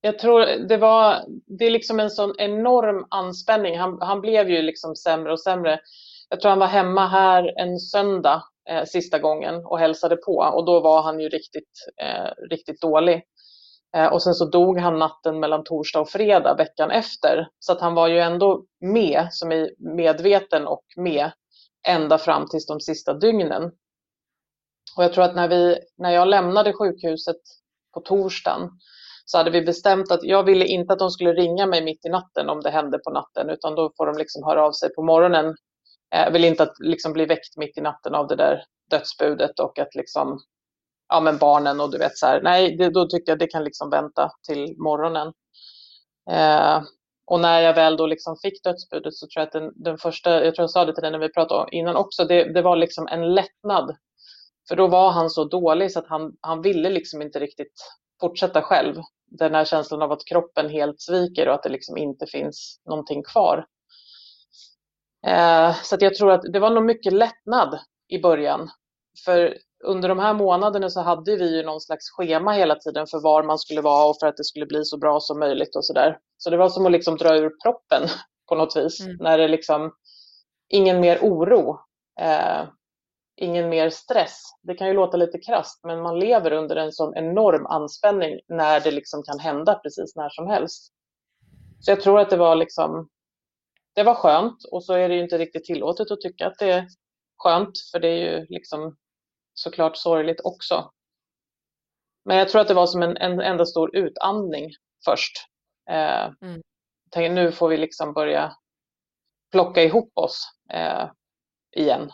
[0.00, 1.24] Jag tror det var,
[1.58, 3.78] det är liksom en sån enorm anspänning.
[3.78, 5.80] Han, han blev ju liksom sämre och sämre.
[6.28, 10.64] Jag tror han var hemma här en söndag eh, sista gången och hälsade på och
[10.64, 13.22] då var han ju riktigt, eh, riktigt dålig.
[13.96, 17.48] Eh, och sen så dog han natten mellan torsdag och fredag veckan efter.
[17.58, 21.30] Så att han var ju ändå med, som är medveten och med,
[21.88, 23.62] ända fram till de sista dygnen.
[24.96, 27.36] Och jag tror att när, vi, när jag lämnade sjukhuset
[27.94, 28.70] på torsdagen
[29.24, 32.08] så hade vi bestämt att jag ville inte att de skulle ringa mig mitt i
[32.08, 35.02] natten om det hände på natten, utan då får de liksom höra av sig på
[35.02, 35.46] morgonen.
[36.14, 39.60] Eh, jag vill inte att liksom bli väckt mitt i natten av det där dödsbudet
[39.60, 40.38] och att liksom
[41.10, 43.64] ja, men barnen och du vet så här, nej, det, då tyckte jag det kan
[43.64, 45.32] liksom vänta till morgonen.
[46.30, 46.82] Eh,
[47.26, 50.44] och när jag väl då liksom fick dödsbudet så tror jag att den, den första,
[50.44, 52.76] jag tror jag sa det till dig när vi pratade innan också, det, det var
[52.76, 53.96] liksom en lättnad.
[54.68, 57.74] För då var han så dålig så att han, han ville liksom inte riktigt
[58.20, 58.94] fortsätta själv.
[59.26, 63.22] Den här känslan av att kroppen helt sviker och att det liksom inte finns någonting
[63.22, 63.66] kvar.
[65.26, 68.70] Eh, så att jag tror att det var nog mycket lättnad i början.
[69.24, 73.20] För under de här månaderna så hade vi ju någon slags schema hela tiden för
[73.20, 75.84] var man skulle vara och för att det skulle bli så bra som möjligt och
[75.84, 76.18] sådär.
[76.36, 78.02] Så det var som att liksom dra ur proppen
[78.48, 79.00] på något vis.
[79.00, 79.16] Mm.
[79.20, 79.92] När det liksom,
[80.68, 81.78] ingen mer oro,
[82.20, 82.68] eh,
[83.36, 84.42] ingen mer stress.
[84.62, 88.80] Det kan ju låta lite krast men man lever under en sån enorm anspänning när
[88.80, 90.92] det liksom kan hända precis när som helst.
[91.80, 93.08] Så jag tror att det var liksom,
[93.94, 96.70] det var skönt och så är det ju inte riktigt tillåtet att tycka att det
[96.70, 96.86] är
[97.36, 98.96] skönt för det är ju liksom
[99.54, 100.90] såklart sorgligt också.
[102.24, 104.70] Men jag tror att det var som en, en enda stor utandning
[105.04, 105.32] först.
[105.90, 106.62] Eh, mm.
[107.10, 108.56] tänker, nu får vi liksom börja
[109.52, 111.10] plocka ihop oss eh,
[111.76, 112.10] igen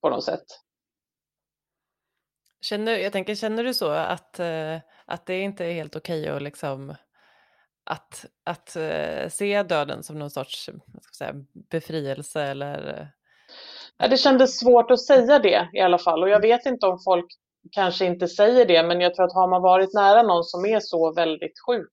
[0.00, 0.44] på något sätt.
[2.60, 6.42] Känner, jag tänker, känner du så att, eh, att det inte är helt okej att
[6.42, 6.94] liksom
[7.84, 10.70] att, att uh, se döden som någon sorts
[11.18, 11.34] säga,
[11.70, 13.08] befrielse eller
[13.98, 17.26] det kändes svårt att säga det i alla fall och jag vet inte om folk
[17.70, 20.80] kanske inte säger det men jag tror att har man varit nära någon som är
[20.80, 21.92] så väldigt sjuk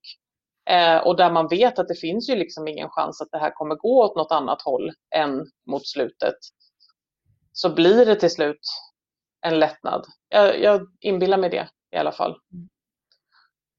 [0.70, 3.52] eh, och där man vet att det finns ju liksom ingen chans att det här
[3.52, 6.36] kommer gå åt något annat håll än mot slutet
[7.52, 8.60] så blir det till slut
[9.42, 10.06] en lättnad.
[10.30, 12.38] Jag, jag inbillar mig det i alla fall.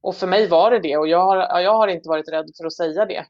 [0.03, 2.67] Och för mig var det det och jag har, jag har inte varit rädd för
[2.67, 3.27] att säga det.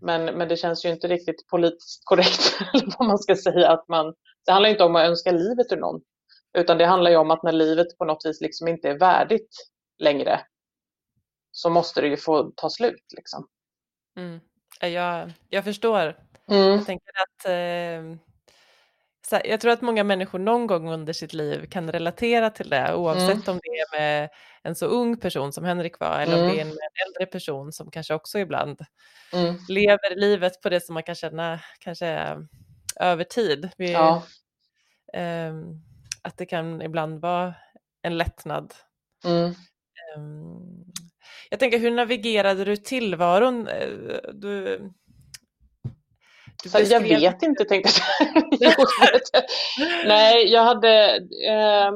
[0.00, 3.70] Men, men det känns ju inte riktigt politiskt korrekt, eller vad man ska säga.
[3.70, 4.14] Att man,
[4.46, 6.00] det handlar inte om att önska livet ur någon,
[6.58, 9.50] utan det handlar ju om att när livet på något vis liksom inte är värdigt
[9.98, 10.40] längre,
[11.52, 13.04] så måste det ju få ta slut.
[13.16, 13.48] Liksom.
[14.16, 14.40] Mm.
[14.80, 16.16] Jag, jag förstår.
[16.50, 16.72] Mm.
[16.72, 18.18] Jag tänker att eh,
[19.36, 22.94] här, jag tror att många människor någon gång under sitt liv kan relatera till det
[22.94, 23.42] oavsett mm.
[23.46, 24.28] om det är med
[24.62, 26.44] en så ung person som Henrik var eller mm.
[26.44, 26.72] om det är en,
[27.06, 28.80] äldre person som kanske också ibland
[29.32, 29.54] mm.
[29.68, 32.36] lever livet på det som man kan känna kanske
[33.00, 33.70] över tid.
[33.76, 34.22] Vi, ja.
[35.48, 35.82] um,
[36.22, 37.54] att det kan ibland vara
[38.02, 38.74] en lättnad.
[39.24, 39.56] Um,
[41.50, 43.68] jag tänker, hur navigerade du tillvaron?
[43.68, 43.88] Eh,
[44.32, 44.80] du,
[46.64, 47.90] du jag vet inte, tänkte
[48.58, 48.74] jag.
[50.06, 51.16] Nej, jag hade,
[51.48, 51.92] eh,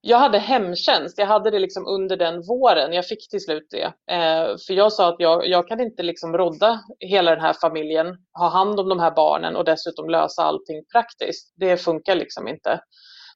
[0.00, 1.18] jag hade hemtjänst.
[1.18, 2.92] Jag hade det liksom under den våren.
[2.92, 4.14] Jag fick till slut det.
[4.14, 8.06] Eh, för jag sa att jag, jag kan inte liksom rodda hela den här familjen,
[8.38, 11.52] ha hand om de här barnen och dessutom lösa allting praktiskt.
[11.56, 12.80] Det funkar liksom inte.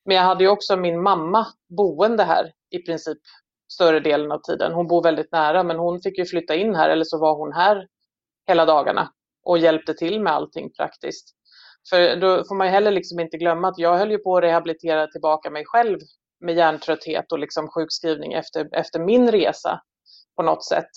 [0.04, 1.46] Men jag hade ju också min mamma
[1.78, 3.18] boende här i princip
[3.72, 4.72] större delen av tiden.
[4.72, 7.52] Hon bor väldigt nära men hon fick ju flytta in här eller så var hon
[7.52, 7.86] här
[8.46, 9.12] hela dagarna
[9.48, 11.28] och hjälpte till med allting praktiskt.
[11.90, 14.42] För då får man ju heller liksom inte glömma att jag höll ju på att
[14.42, 15.98] rehabilitera tillbaka mig själv
[16.40, 19.80] med hjärntrötthet och liksom sjukskrivning efter, efter min resa
[20.36, 20.90] på något sätt.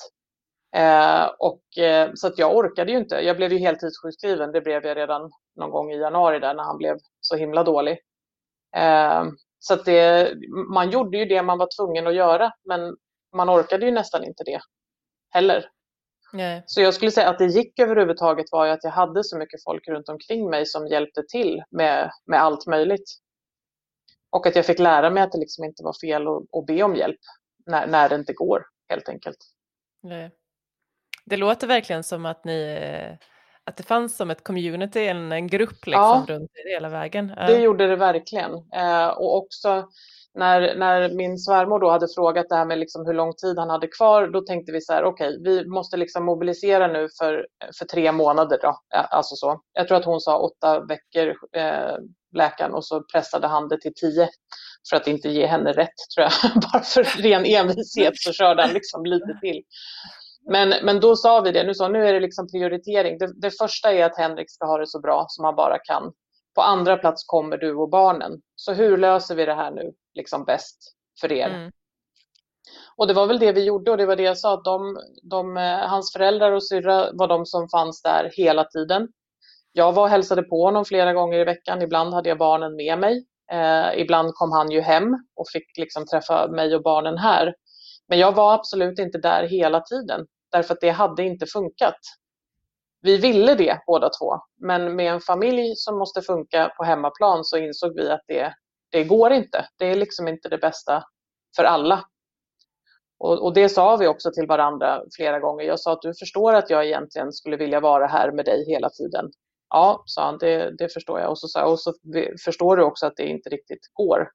[0.76, 3.16] Eh, och, eh, så att jag orkade ju inte.
[3.16, 4.52] Jag blev ju heltidssjukskriven.
[4.52, 8.00] Det blev jag redan någon gång i januari där när han blev så himla dålig.
[8.76, 9.24] Eh,
[9.60, 10.34] så att det,
[10.74, 12.98] man gjorde ju det man var tvungen att göra, men
[13.36, 14.60] man orkade ju nästan inte det
[15.30, 15.66] heller.
[16.34, 16.64] Nej.
[16.66, 19.64] Så jag skulle säga att det gick överhuvudtaget var ju att jag hade så mycket
[19.64, 23.12] folk runt omkring mig som hjälpte till med, med allt möjligt.
[24.30, 26.84] Och att jag fick lära mig att det liksom inte var fel att, att be
[26.84, 27.20] om hjälp
[27.66, 29.38] när, när det inte går helt enkelt.
[30.04, 30.32] Nej.
[31.26, 32.78] Det låter verkligen som att ni
[33.64, 37.28] att det fanns som ett community, en, en grupp liksom ja, runt hela vägen.
[37.28, 38.52] Det gjorde det verkligen.
[38.54, 39.88] Eh, och också
[40.34, 43.70] när, när min svärmor då hade frågat det här med liksom hur lång tid han
[43.70, 47.48] hade kvar, då tänkte vi så här, okej, okay, vi måste liksom mobilisera nu för,
[47.80, 48.80] för tre månader då.
[48.96, 49.62] Alltså så.
[49.74, 51.96] Jag tror att hon sa åtta veckor, eh,
[52.38, 54.30] läkaren, och så pressade han det till tio
[54.90, 56.62] för att inte ge henne rätt, tror jag.
[56.74, 59.62] Bara för ren envishet så körde han liksom lite till.
[60.52, 63.18] Men, men då sa vi det, nu, så, nu är det liksom prioritering.
[63.18, 66.12] Det, det första är att Henrik ska ha det så bra som han bara kan.
[66.56, 68.32] På andra plats kommer du och barnen.
[68.56, 70.78] Så hur löser vi det här nu liksom bäst
[71.22, 71.50] för er?
[71.50, 71.72] Mm.
[72.96, 74.98] Och det var väl det vi gjorde och det var det jag sa att de,
[75.24, 79.08] de, eh, hans föräldrar och syrra var de som fanns där hela tiden.
[79.72, 81.82] Jag var och hälsade på honom flera gånger i veckan.
[81.82, 83.26] Ibland hade jag barnen med mig.
[83.52, 87.56] Eh, ibland kom han ju hem och fick liksom träffa mig och barnen här.
[88.08, 92.00] Men jag var absolut inte där hela tiden därför att det hade inte funkat.
[93.02, 97.58] Vi ville det båda två, men med en familj som måste funka på hemmaplan så
[97.58, 98.54] insåg vi att det,
[98.92, 99.68] det går inte.
[99.78, 101.04] Det är liksom inte det bästa
[101.56, 102.06] för alla.
[103.20, 105.64] Och, och, det sa vi också till varandra flera gånger.
[105.64, 108.90] Jag sa att du förstår att jag egentligen skulle vilja vara här med dig hela
[108.90, 109.32] tiden.
[109.70, 111.30] Ja, sa han, det, det förstår jag.
[111.30, 111.94] Och så, sa, och så
[112.46, 114.30] förstår du också att det inte riktigt går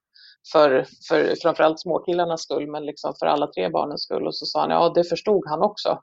[0.51, 4.27] för, för framförallt småkillarnas skull, men liksom för alla tre barnens skull.
[4.27, 6.01] Och så sa han, ja det förstod han också.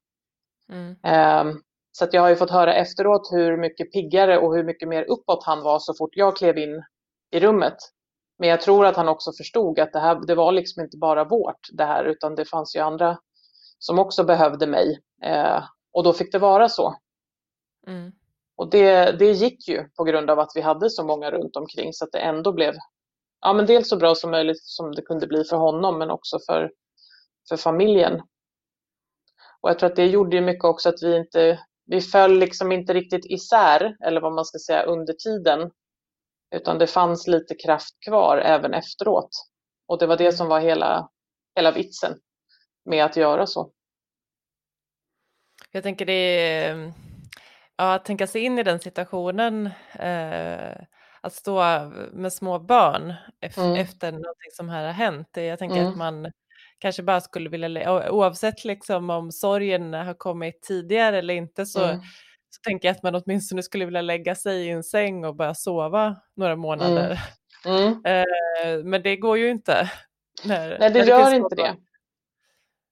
[0.72, 1.48] Mm.
[1.48, 1.62] Um,
[1.92, 5.44] så jag har ju fått höra efteråt hur mycket piggare och hur mycket mer uppåt
[5.44, 6.82] han var så fort jag klev in
[7.30, 7.76] i rummet.
[8.38, 11.24] Men jag tror att han också förstod att det här, det var liksom inte bara
[11.24, 13.18] vårt det här, utan det fanns ju andra
[13.78, 15.00] som också behövde mig.
[15.26, 16.96] Uh, och då fick det vara så.
[17.86, 18.12] Mm.
[18.56, 21.92] Och det, det gick ju på grund av att vi hade så många runt omkring
[21.92, 22.74] så att det ändå blev
[23.40, 26.38] ja, men dels så bra som möjligt som det kunde bli för honom men också
[26.46, 26.70] för,
[27.48, 28.22] för familjen.
[29.60, 32.72] Och jag tror att det gjorde ju mycket också att vi inte, vi föll liksom
[32.72, 35.70] inte riktigt isär eller vad man ska säga under tiden.
[36.54, 39.30] Utan det fanns lite kraft kvar även efteråt.
[39.86, 41.08] Och det var det som var hela,
[41.54, 42.18] hela vitsen
[42.84, 43.70] med att göra så.
[45.70, 46.92] Jag tänker det är,
[47.76, 50.76] ja, att tänka sig in i den situationen eh,
[51.20, 51.62] att stå
[52.12, 53.14] med små barn
[53.56, 53.76] mm.
[53.76, 55.28] efter någonting som här har hänt.
[55.32, 55.88] Jag tänker mm.
[55.88, 56.32] att man
[56.78, 62.00] kanske bara skulle vilja, oavsett liksom om sorgen har kommit tidigare eller inte så, mm.
[62.54, 65.54] Så tänker jag att man åtminstone skulle vilja lägga sig i en säng och bara
[65.54, 67.20] sova några månader.
[67.66, 68.02] Mm.
[68.04, 68.90] Mm.
[68.90, 69.90] Men det går ju inte.
[70.44, 71.76] När, Nej, det gör det inte det.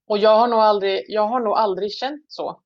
[0.09, 2.61] Och jag har nog aldrig, jag har nog aldrig känt så.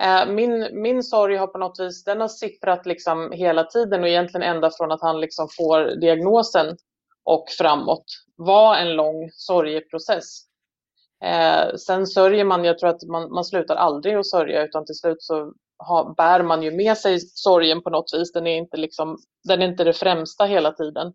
[0.00, 4.08] Eh, min, min sorg har på något vis, den har sipprat liksom hela tiden och
[4.08, 6.76] egentligen ända från att han liksom får diagnosen
[7.24, 8.04] och framåt
[8.36, 10.48] var en lång sorgeprocess.
[11.24, 14.94] Eh, sen sörjer man, jag tror att man, man slutar aldrig att sörja utan till
[14.94, 18.32] slut så har, bär man ju med sig sorgen på något vis.
[18.32, 19.18] Den är inte, liksom,
[19.48, 21.12] den är inte det främsta hela tiden.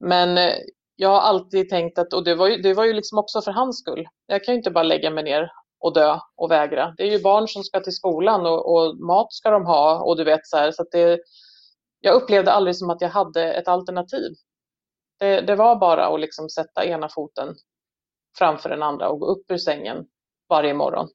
[0.00, 0.54] Men eh,
[0.96, 3.52] jag har alltid tänkt att, och det var ju, det var ju liksom också för
[3.52, 4.06] hans skull.
[4.26, 5.50] Jag kan ju inte bara lägga mig ner
[5.80, 6.94] och dö och vägra.
[6.96, 10.16] Det är ju barn som ska till skolan och, och mat ska de ha och
[10.16, 10.72] du vet så här.
[10.72, 11.20] Så att det,
[12.00, 14.34] jag upplevde aldrig som att jag hade ett alternativ.
[15.18, 17.54] Det, det var bara att liksom sätta ena foten
[18.38, 20.06] framför den andra och gå upp ur sängen
[20.48, 21.08] varje morgon.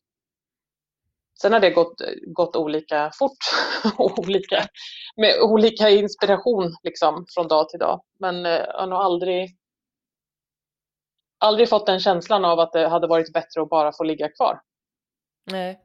[1.41, 3.37] Sen har det gått, gått olika fort
[3.97, 4.65] och olika,
[5.17, 8.01] med olika inspiration liksom från dag till dag.
[8.19, 9.59] Men eh, jag har nog aldrig
[11.39, 14.61] aldrig fått den känslan av att det hade varit bättre att bara få ligga kvar.
[15.51, 15.79] Nej.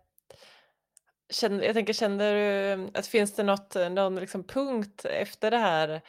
[1.31, 6.01] Känner, jag tänker, känner du att finns det något, någon liksom punkt efter det här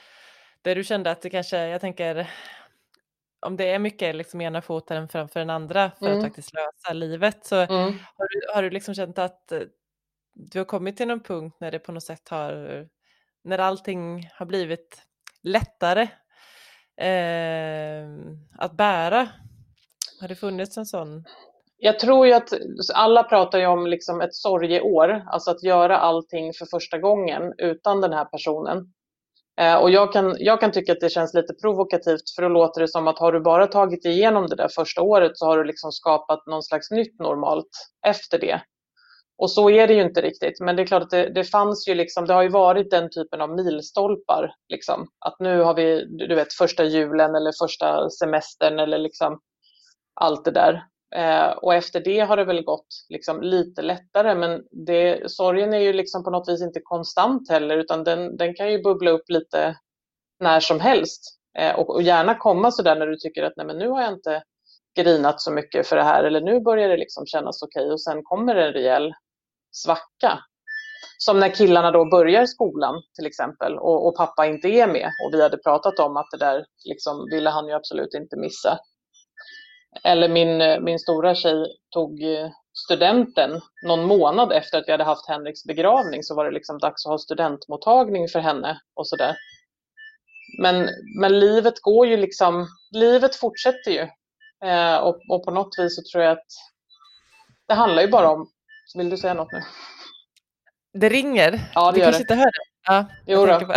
[0.61, 2.29] där du kände att det kanske, jag tänker,
[3.45, 6.17] om det är mycket liksom ena foten framför den andra för mm.
[6.17, 7.93] att faktiskt lösa livet så mm.
[8.17, 9.51] har, du, har du liksom känt att
[10.33, 12.87] du har kommit till någon punkt när det på något sätt har,
[13.43, 15.01] när allting har blivit
[15.43, 16.01] lättare
[16.97, 18.07] eh,
[18.57, 19.29] att bära?
[20.21, 21.25] Har det funnits en sån?
[21.77, 22.49] Jag tror ju att
[22.93, 28.01] alla pratar ju om liksom ett sorgeår, alltså att göra allting för första gången utan
[28.01, 28.93] den här personen.
[29.61, 32.81] Eh, och jag kan, jag kan tycka att det känns lite provokativt för då låter
[32.81, 35.63] det som att har du bara tagit igenom det där första året så har du
[35.63, 37.69] liksom skapat någon slags nytt normalt
[38.07, 38.61] efter det.
[39.37, 40.59] Och så är det ju inte riktigt.
[40.59, 43.09] Men det är klart att det, det fanns ju liksom, det har ju varit den
[43.09, 44.51] typen av milstolpar.
[44.69, 45.07] Liksom.
[45.19, 49.39] Att nu har vi, du vet, första julen eller första semestern eller liksom
[50.13, 50.83] allt det där.
[51.15, 54.35] Eh, och efter det har det väl gått liksom lite lättare.
[54.35, 58.53] Men det, sorgen är ju liksom på något vis inte konstant heller utan den, den
[58.53, 59.77] kan ju bubbla upp lite
[60.39, 61.21] när som helst.
[61.57, 64.13] Eh, och, och, gärna komma sådär när du tycker att nej men nu har jag
[64.13, 64.43] inte
[64.95, 67.93] grinat så mycket för det här eller nu börjar det liksom kännas okej okay.
[67.93, 69.13] och sen kommer det en rejäl
[69.71, 70.39] svacka.
[71.17, 75.33] Som när killarna då börjar skolan till exempel och, och, pappa inte är med och
[75.33, 78.79] vi hade pratat om att det där liksom ville han ju absolut inte missa.
[80.03, 82.19] Eller min, min stora tjej tog
[82.85, 87.05] studenten någon månad efter att vi hade haft Henriks begravning så var det liksom dags
[87.05, 89.35] att ha studentmottagning för henne och sådär.
[90.61, 90.89] Men,
[91.19, 94.07] men livet går ju liksom, livet fortsätter ju.
[94.69, 96.47] Eh, och, och på något vis så tror jag att
[97.67, 98.49] det handlar ju bara om
[98.95, 99.61] vill du säga något nu?
[100.93, 101.71] Det ringer.
[101.75, 102.21] Ja, det du gör kanske det.
[102.23, 102.65] inte hör det?
[102.87, 103.59] Ja, jo då.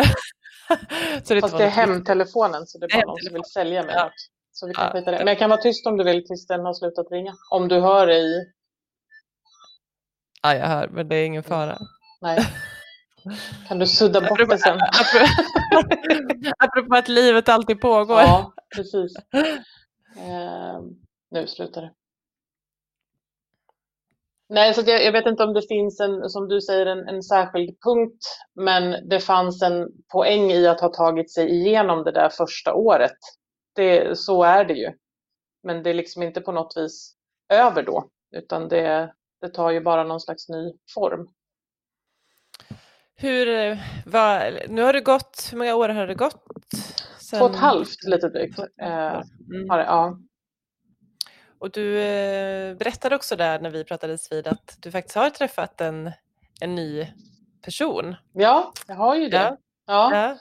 [1.24, 3.94] så det Fast det är hemtelefonen så det är bara någon som vill sälja mig
[3.94, 4.04] ja.
[4.04, 4.12] något.
[4.58, 4.92] Så vi kan ja.
[4.92, 5.18] skita det.
[5.18, 7.34] Men jag kan vara tyst om du vill tills den har slutat ringa.
[7.50, 8.52] Om du hör i...
[10.42, 11.78] Ja, jag hör, men det är ingen fara.
[12.20, 12.38] Nej.
[13.68, 14.78] Kan du sudda bort apropå, det sen?
[16.58, 18.20] Apropå att livet alltid pågår.
[18.20, 19.16] Ja, precis.
[20.16, 20.80] Eh,
[21.30, 21.92] nu slutar det.
[24.48, 27.22] Nej, så jag, jag, vet inte om det finns en, som du säger, en, en,
[27.22, 32.28] särskild punkt, men det fanns en poäng i att ha tagit sig igenom det där
[32.28, 33.18] första året.
[33.78, 34.92] Det, så är det ju.
[35.62, 37.16] Men det är liksom inte på något vis
[37.48, 41.28] över då, utan det, det tar ju bara någon slags ny form.
[43.14, 46.44] Hur, vad, nu har det gått, hur många år har det gått?
[47.20, 47.38] Sen...
[47.38, 48.58] Två och ett halvt lite drygt.
[48.58, 49.66] Eh, mm.
[49.66, 50.18] ja.
[51.58, 55.80] Och du eh, berättade också där när vi pratades vid att du faktiskt har träffat
[55.80, 56.12] en,
[56.60, 57.06] en ny
[57.62, 58.16] person.
[58.32, 59.56] Ja, jag har ju det.
[59.86, 60.36] Ja.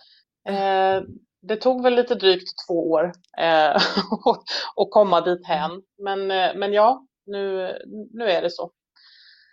[0.46, 0.54] ja.
[0.54, 1.04] Eh,
[1.48, 3.76] det tog väl lite drygt två år eh,
[4.76, 5.82] att komma dit hän.
[5.98, 7.74] Men, eh, men ja, nu,
[8.14, 8.72] nu är det så.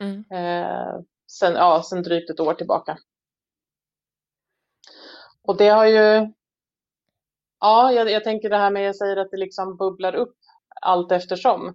[0.00, 0.24] Mm.
[0.32, 2.98] Eh, sen, ja, sen drygt ett år tillbaka.
[5.42, 6.32] Och det har ju,
[7.60, 10.36] ja, jag, jag tänker det här med, jag säger att det liksom bubblar upp
[10.80, 11.68] allt eftersom.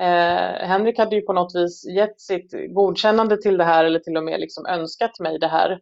[0.00, 4.16] Eh, Henrik hade ju på något vis gett sitt godkännande till det här eller till
[4.16, 5.80] och med liksom önskat mig det här.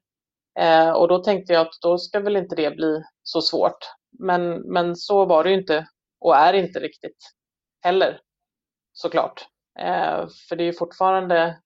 [0.58, 3.78] Eh, och då tänkte jag att då ska väl inte det bli så svårt.
[4.18, 5.86] Men, men så var det ju inte
[6.20, 7.18] och är inte riktigt
[7.80, 8.20] heller
[8.92, 9.46] såklart.
[9.78, 11.58] Eh, för det är ju fortfarande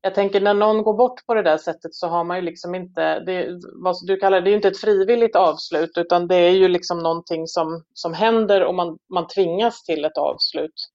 [0.00, 2.74] jag tänker när någon går bort på det där sättet så har man ju liksom
[2.74, 6.36] inte, det, vad du kallar det, det är ju inte ett frivilligt avslut utan det
[6.36, 10.88] är ju liksom någonting som, som händer och man, man tvingas till ett avslut.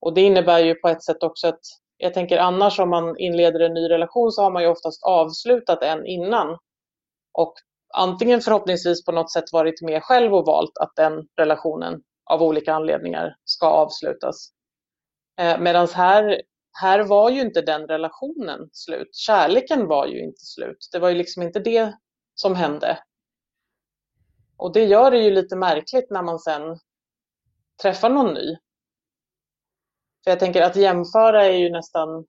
[0.00, 1.60] Och det innebär ju på ett sätt också att,
[1.98, 5.82] jag tänker annars om man inleder en ny relation så har man ju oftast avslutat
[5.82, 6.58] en innan.
[7.32, 7.54] Och
[7.94, 12.74] antingen förhoppningsvis på något sätt varit med själv och valt att den relationen av olika
[12.74, 14.50] anledningar ska avslutas.
[15.40, 16.42] Eh, Medan här
[16.80, 19.16] här var ju inte den relationen slut.
[19.16, 20.88] Kärleken var ju inte slut.
[20.92, 21.94] Det var ju liksom inte det
[22.34, 22.98] som hände.
[24.56, 26.78] Och det gör det ju lite märkligt när man sen
[27.82, 28.56] träffar någon ny.
[30.24, 32.26] För jag tänker att jämföra är ju nästan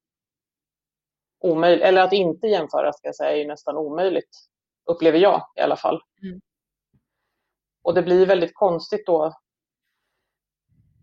[1.40, 4.30] omöjligt, eller att inte jämföra ska jag säga är ju nästan omöjligt.
[4.86, 6.02] Upplever jag i alla fall.
[6.24, 6.42] Mm.
[7.84, 9.34] Och det blir väldigt konstigt då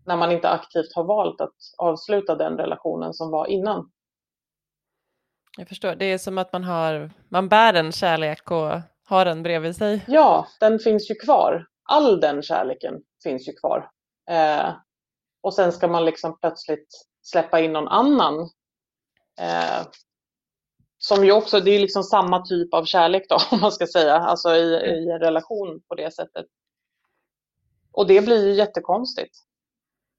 [0.05, 3.91] när man inte aktivt har valt att avsluta den relationen som var innan.
[5.57, 8.71] Jag förstår, det är som att man, har, man bär en kärlek och
[9.05, 10.05] har den bredvid sig.
[10.07, 11.65] Ja, den finns ju kvar.
[11.83, 13.89] All den kärleken finns ju kvar.
[14.29, 14.69] Eh,
[15.47, 16.87] och sen ska man liksom plötsligt
[17.21, 18.39] släppa in någon annan.
[19.39, 19.87] Eh,
[20.97, 24.15] som ju också, det är liksom samma typ av kärlek då, om man ska säga,
[24.15, 26.45] alltså i, i en relation på det sättet.
[27.91, 29.37] Och det blir ju jättekonstigt.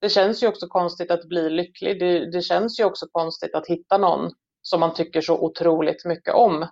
[0.01, 1.99] Det känns ju också konstigt att bli lycklig.
[1.99, 6.33] Det, det känns ju också konstigt att hitta någon som man tycker så otroligt mycket
[6.33, 6.67] om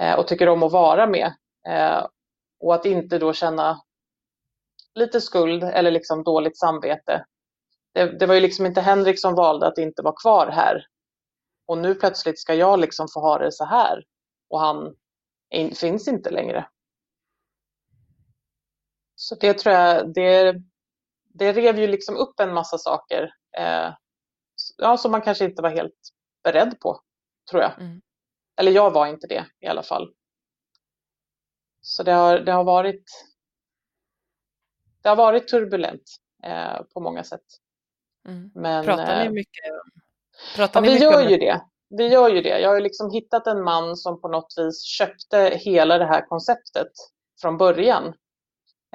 [0.00, 1.32] eh, och tycker om att vara med.
[1.68, 2.06] Eh,
[2.60, 3.80] och att inte då känna
[4.94, 7.24] lite skuld eller liksom dåligt samvete.
[7.92, 10.86] Det, det var ju liksom inte Henrik som valde att inte vara kvar här.
[11.66, 14.04] Och nu plötsligt ska jag liksom få ha det så här
[14.50, 14.96] och han
[15.50, 16.68] in, finns inte längre.
[19.14, 20.54] Så det tror jag, det,
[21.24, 23.94] det rev ju liksom upp en massa saker eh,
[24.76, 26.10] ja, som man kanske inte var helt
[26.42, 27.00] beredd på,
[27.50, 27.80] tror jag.
[27.80, 28.00] Mm.
[28.56, 30.14] Eller jag var inte det i alla fall.
[31.80, 33.04] Så det har, det har varit
[35.02, 37.44] det har varit turbulent eh, på många sätt.
[38.28, 38.50] Mm.
[38.54, 39.64] Men, pratar ni eh, mycket?
[40.56, 41.60] Pratar ja, ni vi mycket gör ju det.
[41.90, 42.60] Vi gör ju det.
[42.60, 46.92] Jag har liksom hittat en man som på något vis köpte hela det här konceptet
[47.40, 48.14] från början.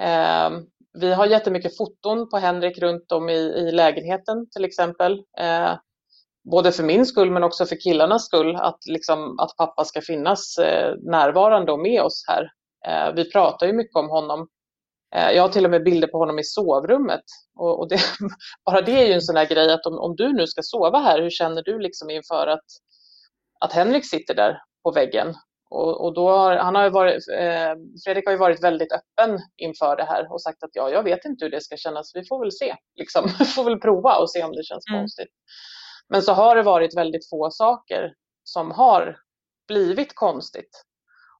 [0.01, 0.49] Eh,
[0.93, 5.23] vi har jättemycket foton på Henrik runt om i, i lägenheten till exempel.
[5.39, 5.73] Eh,
[6.51, 10.57] både för min skull men också för killarnas skull, att, liksom, att pappa ska finnas
[10.57, 12.51] eh, närvarande och med oss här.
[12.87, 14.47] Eh, vi pratar ju mycket om honom.
[15.15, 17.23] Eh, jag har till och med bilder på honom i sovrummet.
[17.59, 17.99] Och, och det,
[18.65, 20.99] bara det är ju en sån här grej att om, om du nu ska sova
[20.99, 22.65] här, hur känner du liksom inför att,
[23.59, 25.35] att Henrik sitter där på väggen?
[25.69, 29.95] Och, och då har, han har varit, eh, Fredrik har ju varit väldigt öppen inför
[29.95, 32.39] det här och sagt att ja, jag vet inte hur det ska kännas, vi får
[32.39, 32.75] väl se.
[32.95, 33.29] Liksom.
[33.39, 35.01] Vi får väl prova och se om det känns mm.
[35.01, 35.33] konstigt.
[36.09, 38.13] Men så har det varit väldigt få saker
[38.43, 39.17] som har
[39.67, 40.83] blivit konstigt.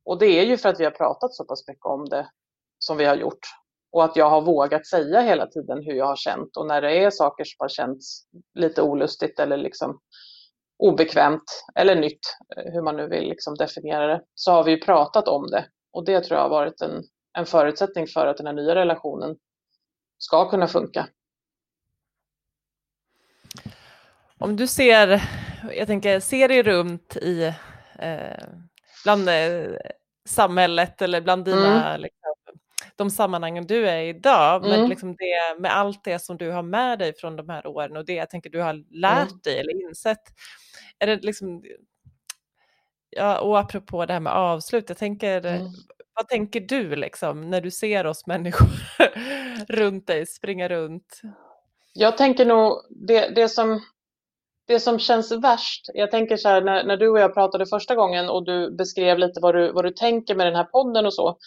[0.05, 2.27] Och det är ju för att vi har pratat så pass mycket om det
[2.79, 3.47] som vi har gjort.
[3.95, 6.57] Och att jag har vågat säga hela tiden hur jag har känt.
[6.57, 8.23] Och när det är saker som har känts
[8.53, 9.99] lite olustigt eller liksom
[10.77, 15.27] obekvämt eller nytt, hur man nu vill liksom definiera det, så har vi ju pratat
[15.27, 15.65] om det.
[15.91, 17.03] Och det tror jag har varit en,
[17.37, 19.35] en förutsättning för att den här nya relationen
[20.17, 21.07] ska kunna funka.
[24.37, 25.21] Om du ser,
[25.71, 27.53] jag tänker, ser dig runt i
[27.99, 28.47] eh,
[29.03, 29.75] bland eh,
[30.25, 32.01] samhället eller bland dina, mm.
[32.01, 32.24] liksom,
[32.95, 34.79] de sammanhangen du är i idag, mm.
[34.79, 37.97] men liksom det, med allt det som du har med dig från de här åren
[37.97, 39.39] och det jag tänker du har lärt mm.
[39.43, 40.23] dig eller insett,
[40.99, 41.63] är det liksom,
[43.09, 45.67] ja, och apropå det här med avslut, jag tänker, mm.
[46.13, 48.67] vad tänker du liksom när du ser oss människor
[49.67, 51.21] runt dig springa runt?
[51.93, 53.81] Jag tänker nog, det, det som
[54.67, 57.95] det som känns värst, jag tänker så här när, när, du och jag pratade första
[57.95, 61.13] gången och du beskrev lite vad du, vad du tänker med den här podden och
[61.13, 61.37] så,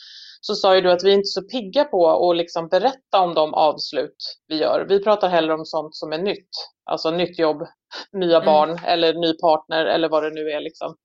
[0.41, 3.35] så sa ju du att vi är inte så pigga på att liksom berätta om
[3.35, 4.17] de avslut
[4.47, 4.87] vi gör.
[4.89, 6.49] Vi pratar hellre om sånt som är nytt,
[6.85, 7.67] alltså nytt jobb,
[8.13, 8.47] nya mm.
[8.47, 10.61] barn eller ny partner eller vad det nu är.
[10.61, 10.97] Liksom.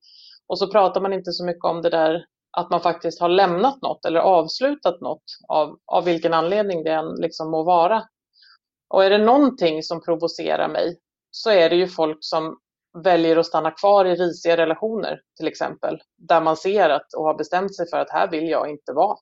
[0.48, 2.26] Och så pratar man inte så mycket om det där
[2.58, 7.16] att man faktiskt har lämnat något eller avslutat något av, av vilken anledning det än
[7.16, 8.04] liksom må vara.
[8.90, 10.98] Och är det någonting som provocerar mig
[11.32, 12.58] så är det ju folk som
[13.04, 16.02] väljer att stanna kvar i risiga relationer till exempel.
[16.18, 19.18] Där man ser att och har bestämt sig för att här vill jag inte vara.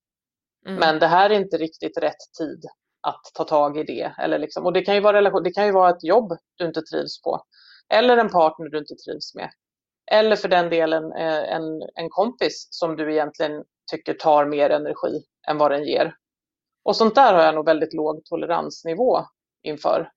[0.67, 0.79] Mm.
[0.79, 2.65] Men det här är inte riktigt rätt tid
[3.07, 4.13] att ta tag i det.
[4.19, 6.65] Eller liksom, och det kan, ju vara relation, det kan ju vara ett jobb du
[6.65, 7.41] inte trivs på.
[7.93, 9.49] Eller en partner du inte trivs med.
[10.11, 15.23] Eller för den delen eh, en, en kompis som du egentligen tycker tar mer energi
[15.47, 16.15] än vad den ger.
[16.83, 19.19] Och sånt där har jag nog väldigt låg toleransnivå
[19.63, 20.11] inför.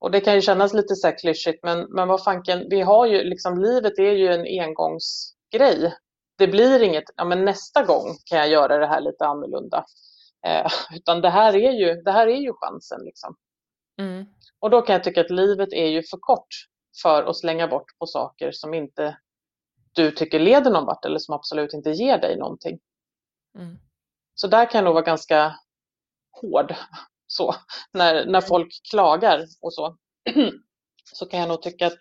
[0.00, 3.06] Och det kan ju kännas lite så här klyschigt, men, men vad fanken, vi har
[3.06, 5.94] ju liksom, livet är ju en engångsgrej.
[6.38, 9.84] Det blir inget, ja men nästa gång kan jag göra det här lite annorlunda.
[10.46, 13.36] Eh, utan det här är ju, det här är ju chansen liksom.
[14.00, 14.26] Mm.
[14.60, 16.48] Och då kan jag tycka att livet är ju för kort
[17.02, 19.18] för att slänga bort på saker som inte
[19.92, 22.78] du tycker leder någon vart eller som absolut inte ger dig någonting.
[23.58, 23.78] Mm.
[24.34, 25.56] Så där kan jag nog vara ganska
[26.40, 26.74] hård
[27.32, 27.54] så,
[27.92, 29.96] när, när folk klagar och så,
[31.12, 31.98] så kan jag nog tycka att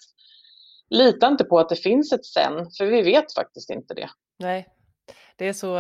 [0.90, 4.10] lita inte på att det finns ett sen, för vi vet faktiskt inte det.
[4.40, 4.68] Nej,
[5.36, 5.80] det är så,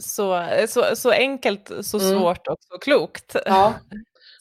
[0.00, 2.10] så, så, så enkelt, så mm.
[2.10, 3.36] svårt och så klokt.
[3.46, 3.74] Ja.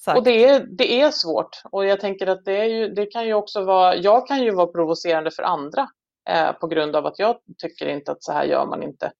[0.15, 3.25] och det är, det är svårt och jag tänker att det, är ju, det kan
[3.25, 5.87] ju också vara, jag kan ju vara provocerande för andra
[6.29, 9.11] eh, på grund av att jag tycker inte att så här gör man inte.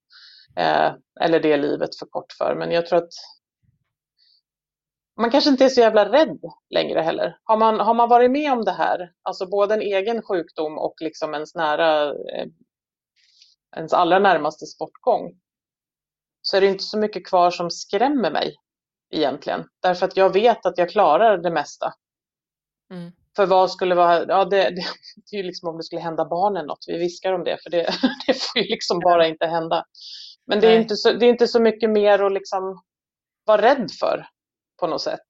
[0.57, 3.13] Eh, eller det är livet för kort för, men jag tror att
[5.19, 6.39] man kanske inte är så jävla rädd
[6.69, 7.37] längre heller.
[7.43, 10.95] Har man, har man varit med om det här, alltså både en egen sjukdom och
[10.99, 12.47] liksom ens nära, eh,
[13.75, 15.39] ens allra närmaste sportgång,
[16.41, 18.55] så är det inte så mycket kvar som skrämmer mig
[19.13, 19.63] egentligen.
[19.81, 21.93] Därför att jag vet att jag klarar det mesta.
[22.93, 23.11] Mm.
[23.35, 24.85] För vad skulle vara, ja det, det,
[25.31, 27.69] det är ju liksom om det skulle hända barnen något, vi viskar om det, för
[27.69, 27.83] det,
[28.27, 29.85] det får ju liksom bara inte hända.
[30.47, 32.83] Men det är, inte så, det är inte så mycket mer att liksom
[33.45, 34.25] vara rädd för
[34.83, 35.27] på något sätt.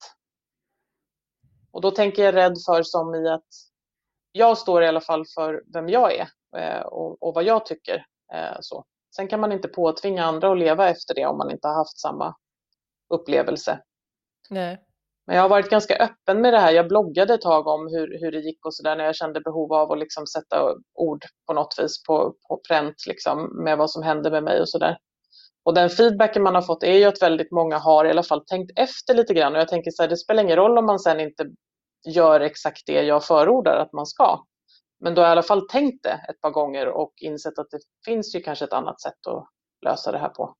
[1.72, 3.48] Och då tänker jag rädd för som i att
[4.32, 6.28] jag står i alla fall för vem jag är
[6.58, 8.06] eh, och, och vad jag tycker.
[8.34, 8.86] Eh, så.
[9.16, 12.00] Sen kan man inte påtvinga andra att leva efter det om man inte har haft
[12.00, 12.36] samma
[13.14, 13.80] upplevelse.
[14.50, 14.82] Nej.
[15.28, 16.72] Men jag har varit ganska öppen med det här.
[16.72, 19.74] Jag bloggade ett tag om hur, hur det gick och sådär när jag kände behov
[19.74, 24.04] av att liksom sätta ord på något vis på, på pränt liksom, med vad som
[24.04, 24.98] hände med mig och sådär.
[25.64, 28.46] Och den feedbacken man har fått är ju att väldigt många har i alla fall
[28.46, 31.00] tänkt efter lite grann och jag tänker så här, det spelar ingen roll om man
[31.00, 31.46] sen inte
[32.08, 34.44] gör exakt det jag förordar att man ska.
[35.00, 37.70] Men då har jag i alla fall tänkt det ett par gånger och insett att
[37.72, 39.48] det finns ju kanske ett annat sätt att
[39.86, 40.56] lösa det här på.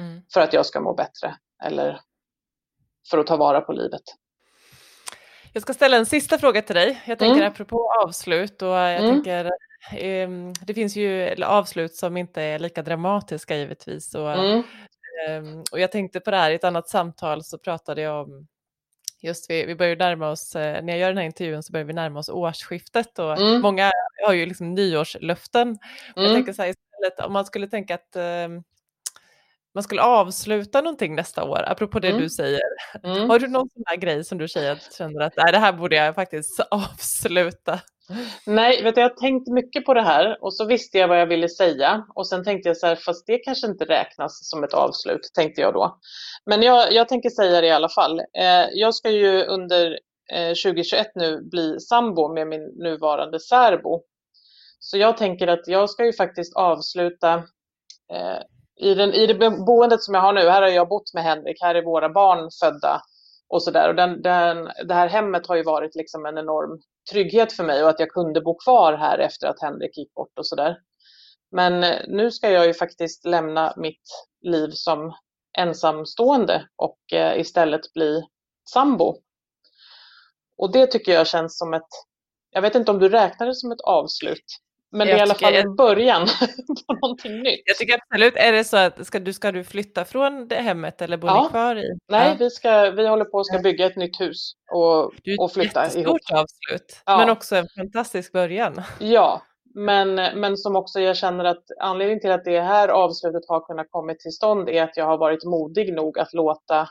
[0.00, 0.22] Mm.
[0.34, 2.00] För att jag ska må bättre eller
[3.10, 4.02] för att ta vara på livet.
[5.52, 7.02] Jag ska ställa en sista fråga till dig.
[7.06, 7.52] Jag tänker mm.
[7.52, 9.10] apropå avslut och jag mm.
[9.10, 9.50] tänker
[10.60, 14.14] det finns ju avslut som inte är lika dramatiska givetvis.
[14.14, 14.62] Och, mm.
[15.28, 18.46] um, och jag tänkte på det här i ett annat samtal så pratade jag om
[19.22, 21.84] just vi, vi börjar närma oss, eh, när jag gör den här intervjun så börjar
[21.84, 23.60] vi närma oss årsskiftet och mm.
[23.60, 23.90] många
[24.26, 25.68] har ju liksom nyårslöften.
[25.68, 25.78] Mm.
[26.14, 28.48] Jag tänker så här istället om man skulle tänka att eh,
[29.74, 32.20] man skulle avsluta någonting nästa år, apropå det mm.
[32.20, 32.60] du säger.
[33.04, 33.30] Mm.
[33.30, 35.72] Har du någon sån här grej som du säger att känner att nej, det här
[35.72, 37.80] borde jag faktiskt avsluta?
[38.46, 41.26] Nej, vet du, jag tänkte mycket på det här och så visste jag vad jag
[41.26, 44.74] ville säga och sen tänkte jag så här, fast det kanske inte räknas som ett
[44.74, 45.98] avslut, tänkte jag då.
[46.46, 48.20] Men jag, jag tänker säga det i alla fall.
[48.20, 49.98] Eh, jag ska ju under
[50.32, 54.02] eh, 2021 nu bli sambo med min nuvarande särbo.
[54.78, 57.34] Så jag tänker att jag ska ju faktiskt avsluta
[58.12, 58.40] eh,
[58.80, 61.62] i, den, I det boendet som jag har nu, här har jag bott med Henrik,
[61.62, 63.02] här är våra barn födda
[63.48, 63.88] och sådär.
[63.88, 67.82] Och den, den, det här hemmet har ju varit liksom en enorm trygghet för mig
[67.82, 70.76] och att jag kunde bo kvar här efter att Henrik gick bort och sådär.
[71.50, 74.02] Men eh, nu ska jag ju faktiskt lämna mitt
[74.42, 75.14] liv som
[75.58, 78.22] ensamstående och eh, istället bli
[78.72, 79.16] sambo.
[80.58, 81.88] Och det tycker jag känns som ett,
[82.50, 84.44] jag vet inte om du räknar det som ett avslut,
[84.92, 86.26] men det är i alla fall en början
[86.86, 87.62] på någonting nytt.
[87.64, 91.02] Jag tycker absolut, är det så att ska du, ska du flytta från det hemmet
[91.02, 91.42] eller bor ja.
[91.42, 91.98] ni kvar i?
[92.08, 92.36] Nej, ja.
[92.38, 95.04] vi, ska, vi håller på att bygga ett nytt hus och,
[95.38, 95.96] och flytta ihop.
[96.16, 97.18] Ett stort avslut, ja.
[97.18, 98.82] men också en fantastisk början.
[98.98, 99.42] Ja,
[99.74, 103.86] men, men som också jag känner att anledningen till att det här avslutet har kunnat
[103.90, 106.88] komma till stånd är att jag har varit modig nog att låta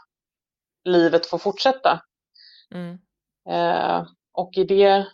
[0.84, 2.02] livet få fortsätta.
[2.76, 2.98] Mm.
[3.50, 5.06] Eh, och i det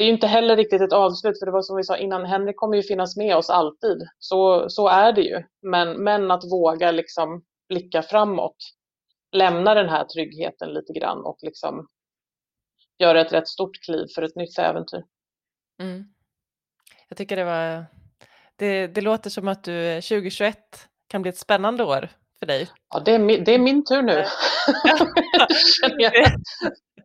[0.00, 2.56] det är inte heller riktigt ett avslut, för det var som vi sa innan, Henrik
[2.56, 4.08] kommer ju finnas med oss alltid.
[4.18, 5.42] Så, så är det ju.
[5.62, 8.56] Men, men att våga liksom blicka framåt,
[9.32, 11.88] lämna den här tryggheten lite grann och liksom
[12.98, 15.04] göra ett rätt stort kliv för ett nytt äventyr.
[15.80, 16.04] Mm.
[17.08, 17.86] Jag tycker det var,
[18.56, 20.58] det, det låter som att du eh, 2021
[21.08, 22.08] kan bli ett spännande år
[22.40, 22.68] för dig.
[22.94, 24.24] Ja, det är min, det är min tur nu.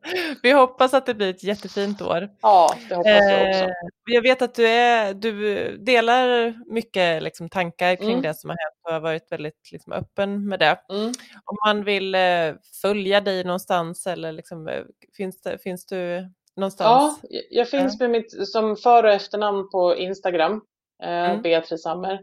[0.43, 2.29] Vi hoppas att det blir ett jättefint år.
[2.41, 3.63] Ja, det hoppas jag också.
[3.63, 3.71] Eh,
[4.05, 8.21] jag vet att du, är, du delar mycket liksom, tankar kring mm.
[8.21, 10.79] det som har hänt och har varit väldigt liksom, öppen med det.
[10.89, 11.07] Mm.
[11.45, 14.83] Om man vill eh, följa dig någonstans eller liksom, eh,
[15.17, 17.19] finns, det, finns du någonstans?
[17.21, 20.61] Ja, jag finns med mitt som för och efternamn på Instagram,
[21.03, 21.41] mm.
[21.41, 22.19] Beatrice Ammer.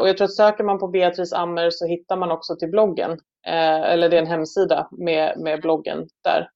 [0.00, 3.18] Och jag tror att söker man på Beatrice Ammer så hittar man också till bloggen.
[3.46, 6.48] eller det är en hemsida med, med bloggen där.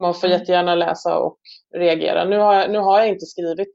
[0.00, 0.38] Man får mm.
[0.38, 1.38] jättegärna läsa och
[1.74, 2.24] reagera.
[2.24, 3.72] Nu har, jag, nu har jag inte skrivit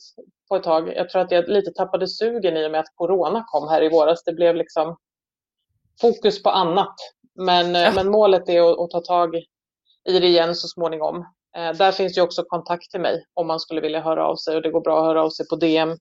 [0.50, 0.94] på ett tag.
[0.96, 3.90] Jag tror att jag lite tappade sugen i och med att corona kom här i
[3.90, 4.24] våras.
[4.24, 4.98] Det blev liksom
[6.02, 6.96] fokus på annat.
[7.36, 7.92] Men, ja.
[7.96, 9.36] men målet är att, att, ta tag
[10.10, 11.26] i det igen så småningom.
[11.58, 14.56] Eh, där finns ju också kontakt till mig om man skulle vilja höra av sig
[14.56, 15.96] och det går bra att höra av sig på DM, eh,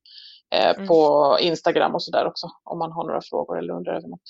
[0.51, 0.86] mm.
[0.86, 4.20] på Instagram och sådär också om man har några frågor eller undrar över något.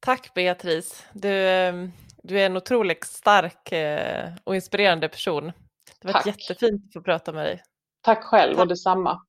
[0.00, 1.04] Tack Beatrice.
[1.12, 1.92] Du, ehm,
[2.22, 5.52] du är en otroligt stark eh, och inspirerande person.
[6.00, 6.26] Det var tack.
[6.26, 7.62] jättefint att få prata med dig.
[8.02, 8.62] Tack själv tack.
[8.62, 9.20] och detsamma.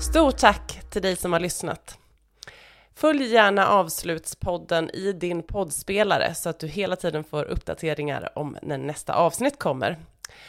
[0.00, 1.98] Stort tack till dig som har lyssnat.
[2.94, 8.78] Följ gärna Avslutspodden i din poddspelare så att du hela tiden får uppdateringar om när
[8.78, 9.96] nästa avsnitt kommer.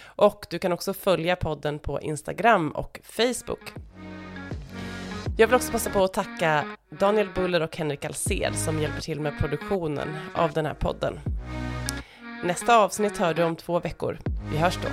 [0.05, 3.73] Och du kan också följa podden på Instagram och Facebook.
[5.37, 9.19] Jag vill också passa på att tacka Daniel Buller och Henrik Alsed som hjälper till
[9.19, 11.19] med produktionen av den här podden.
[12.43, 14.19] Nästa avsnitt hör du om två veckor.
[14.51, 14.89] Vi hörs då.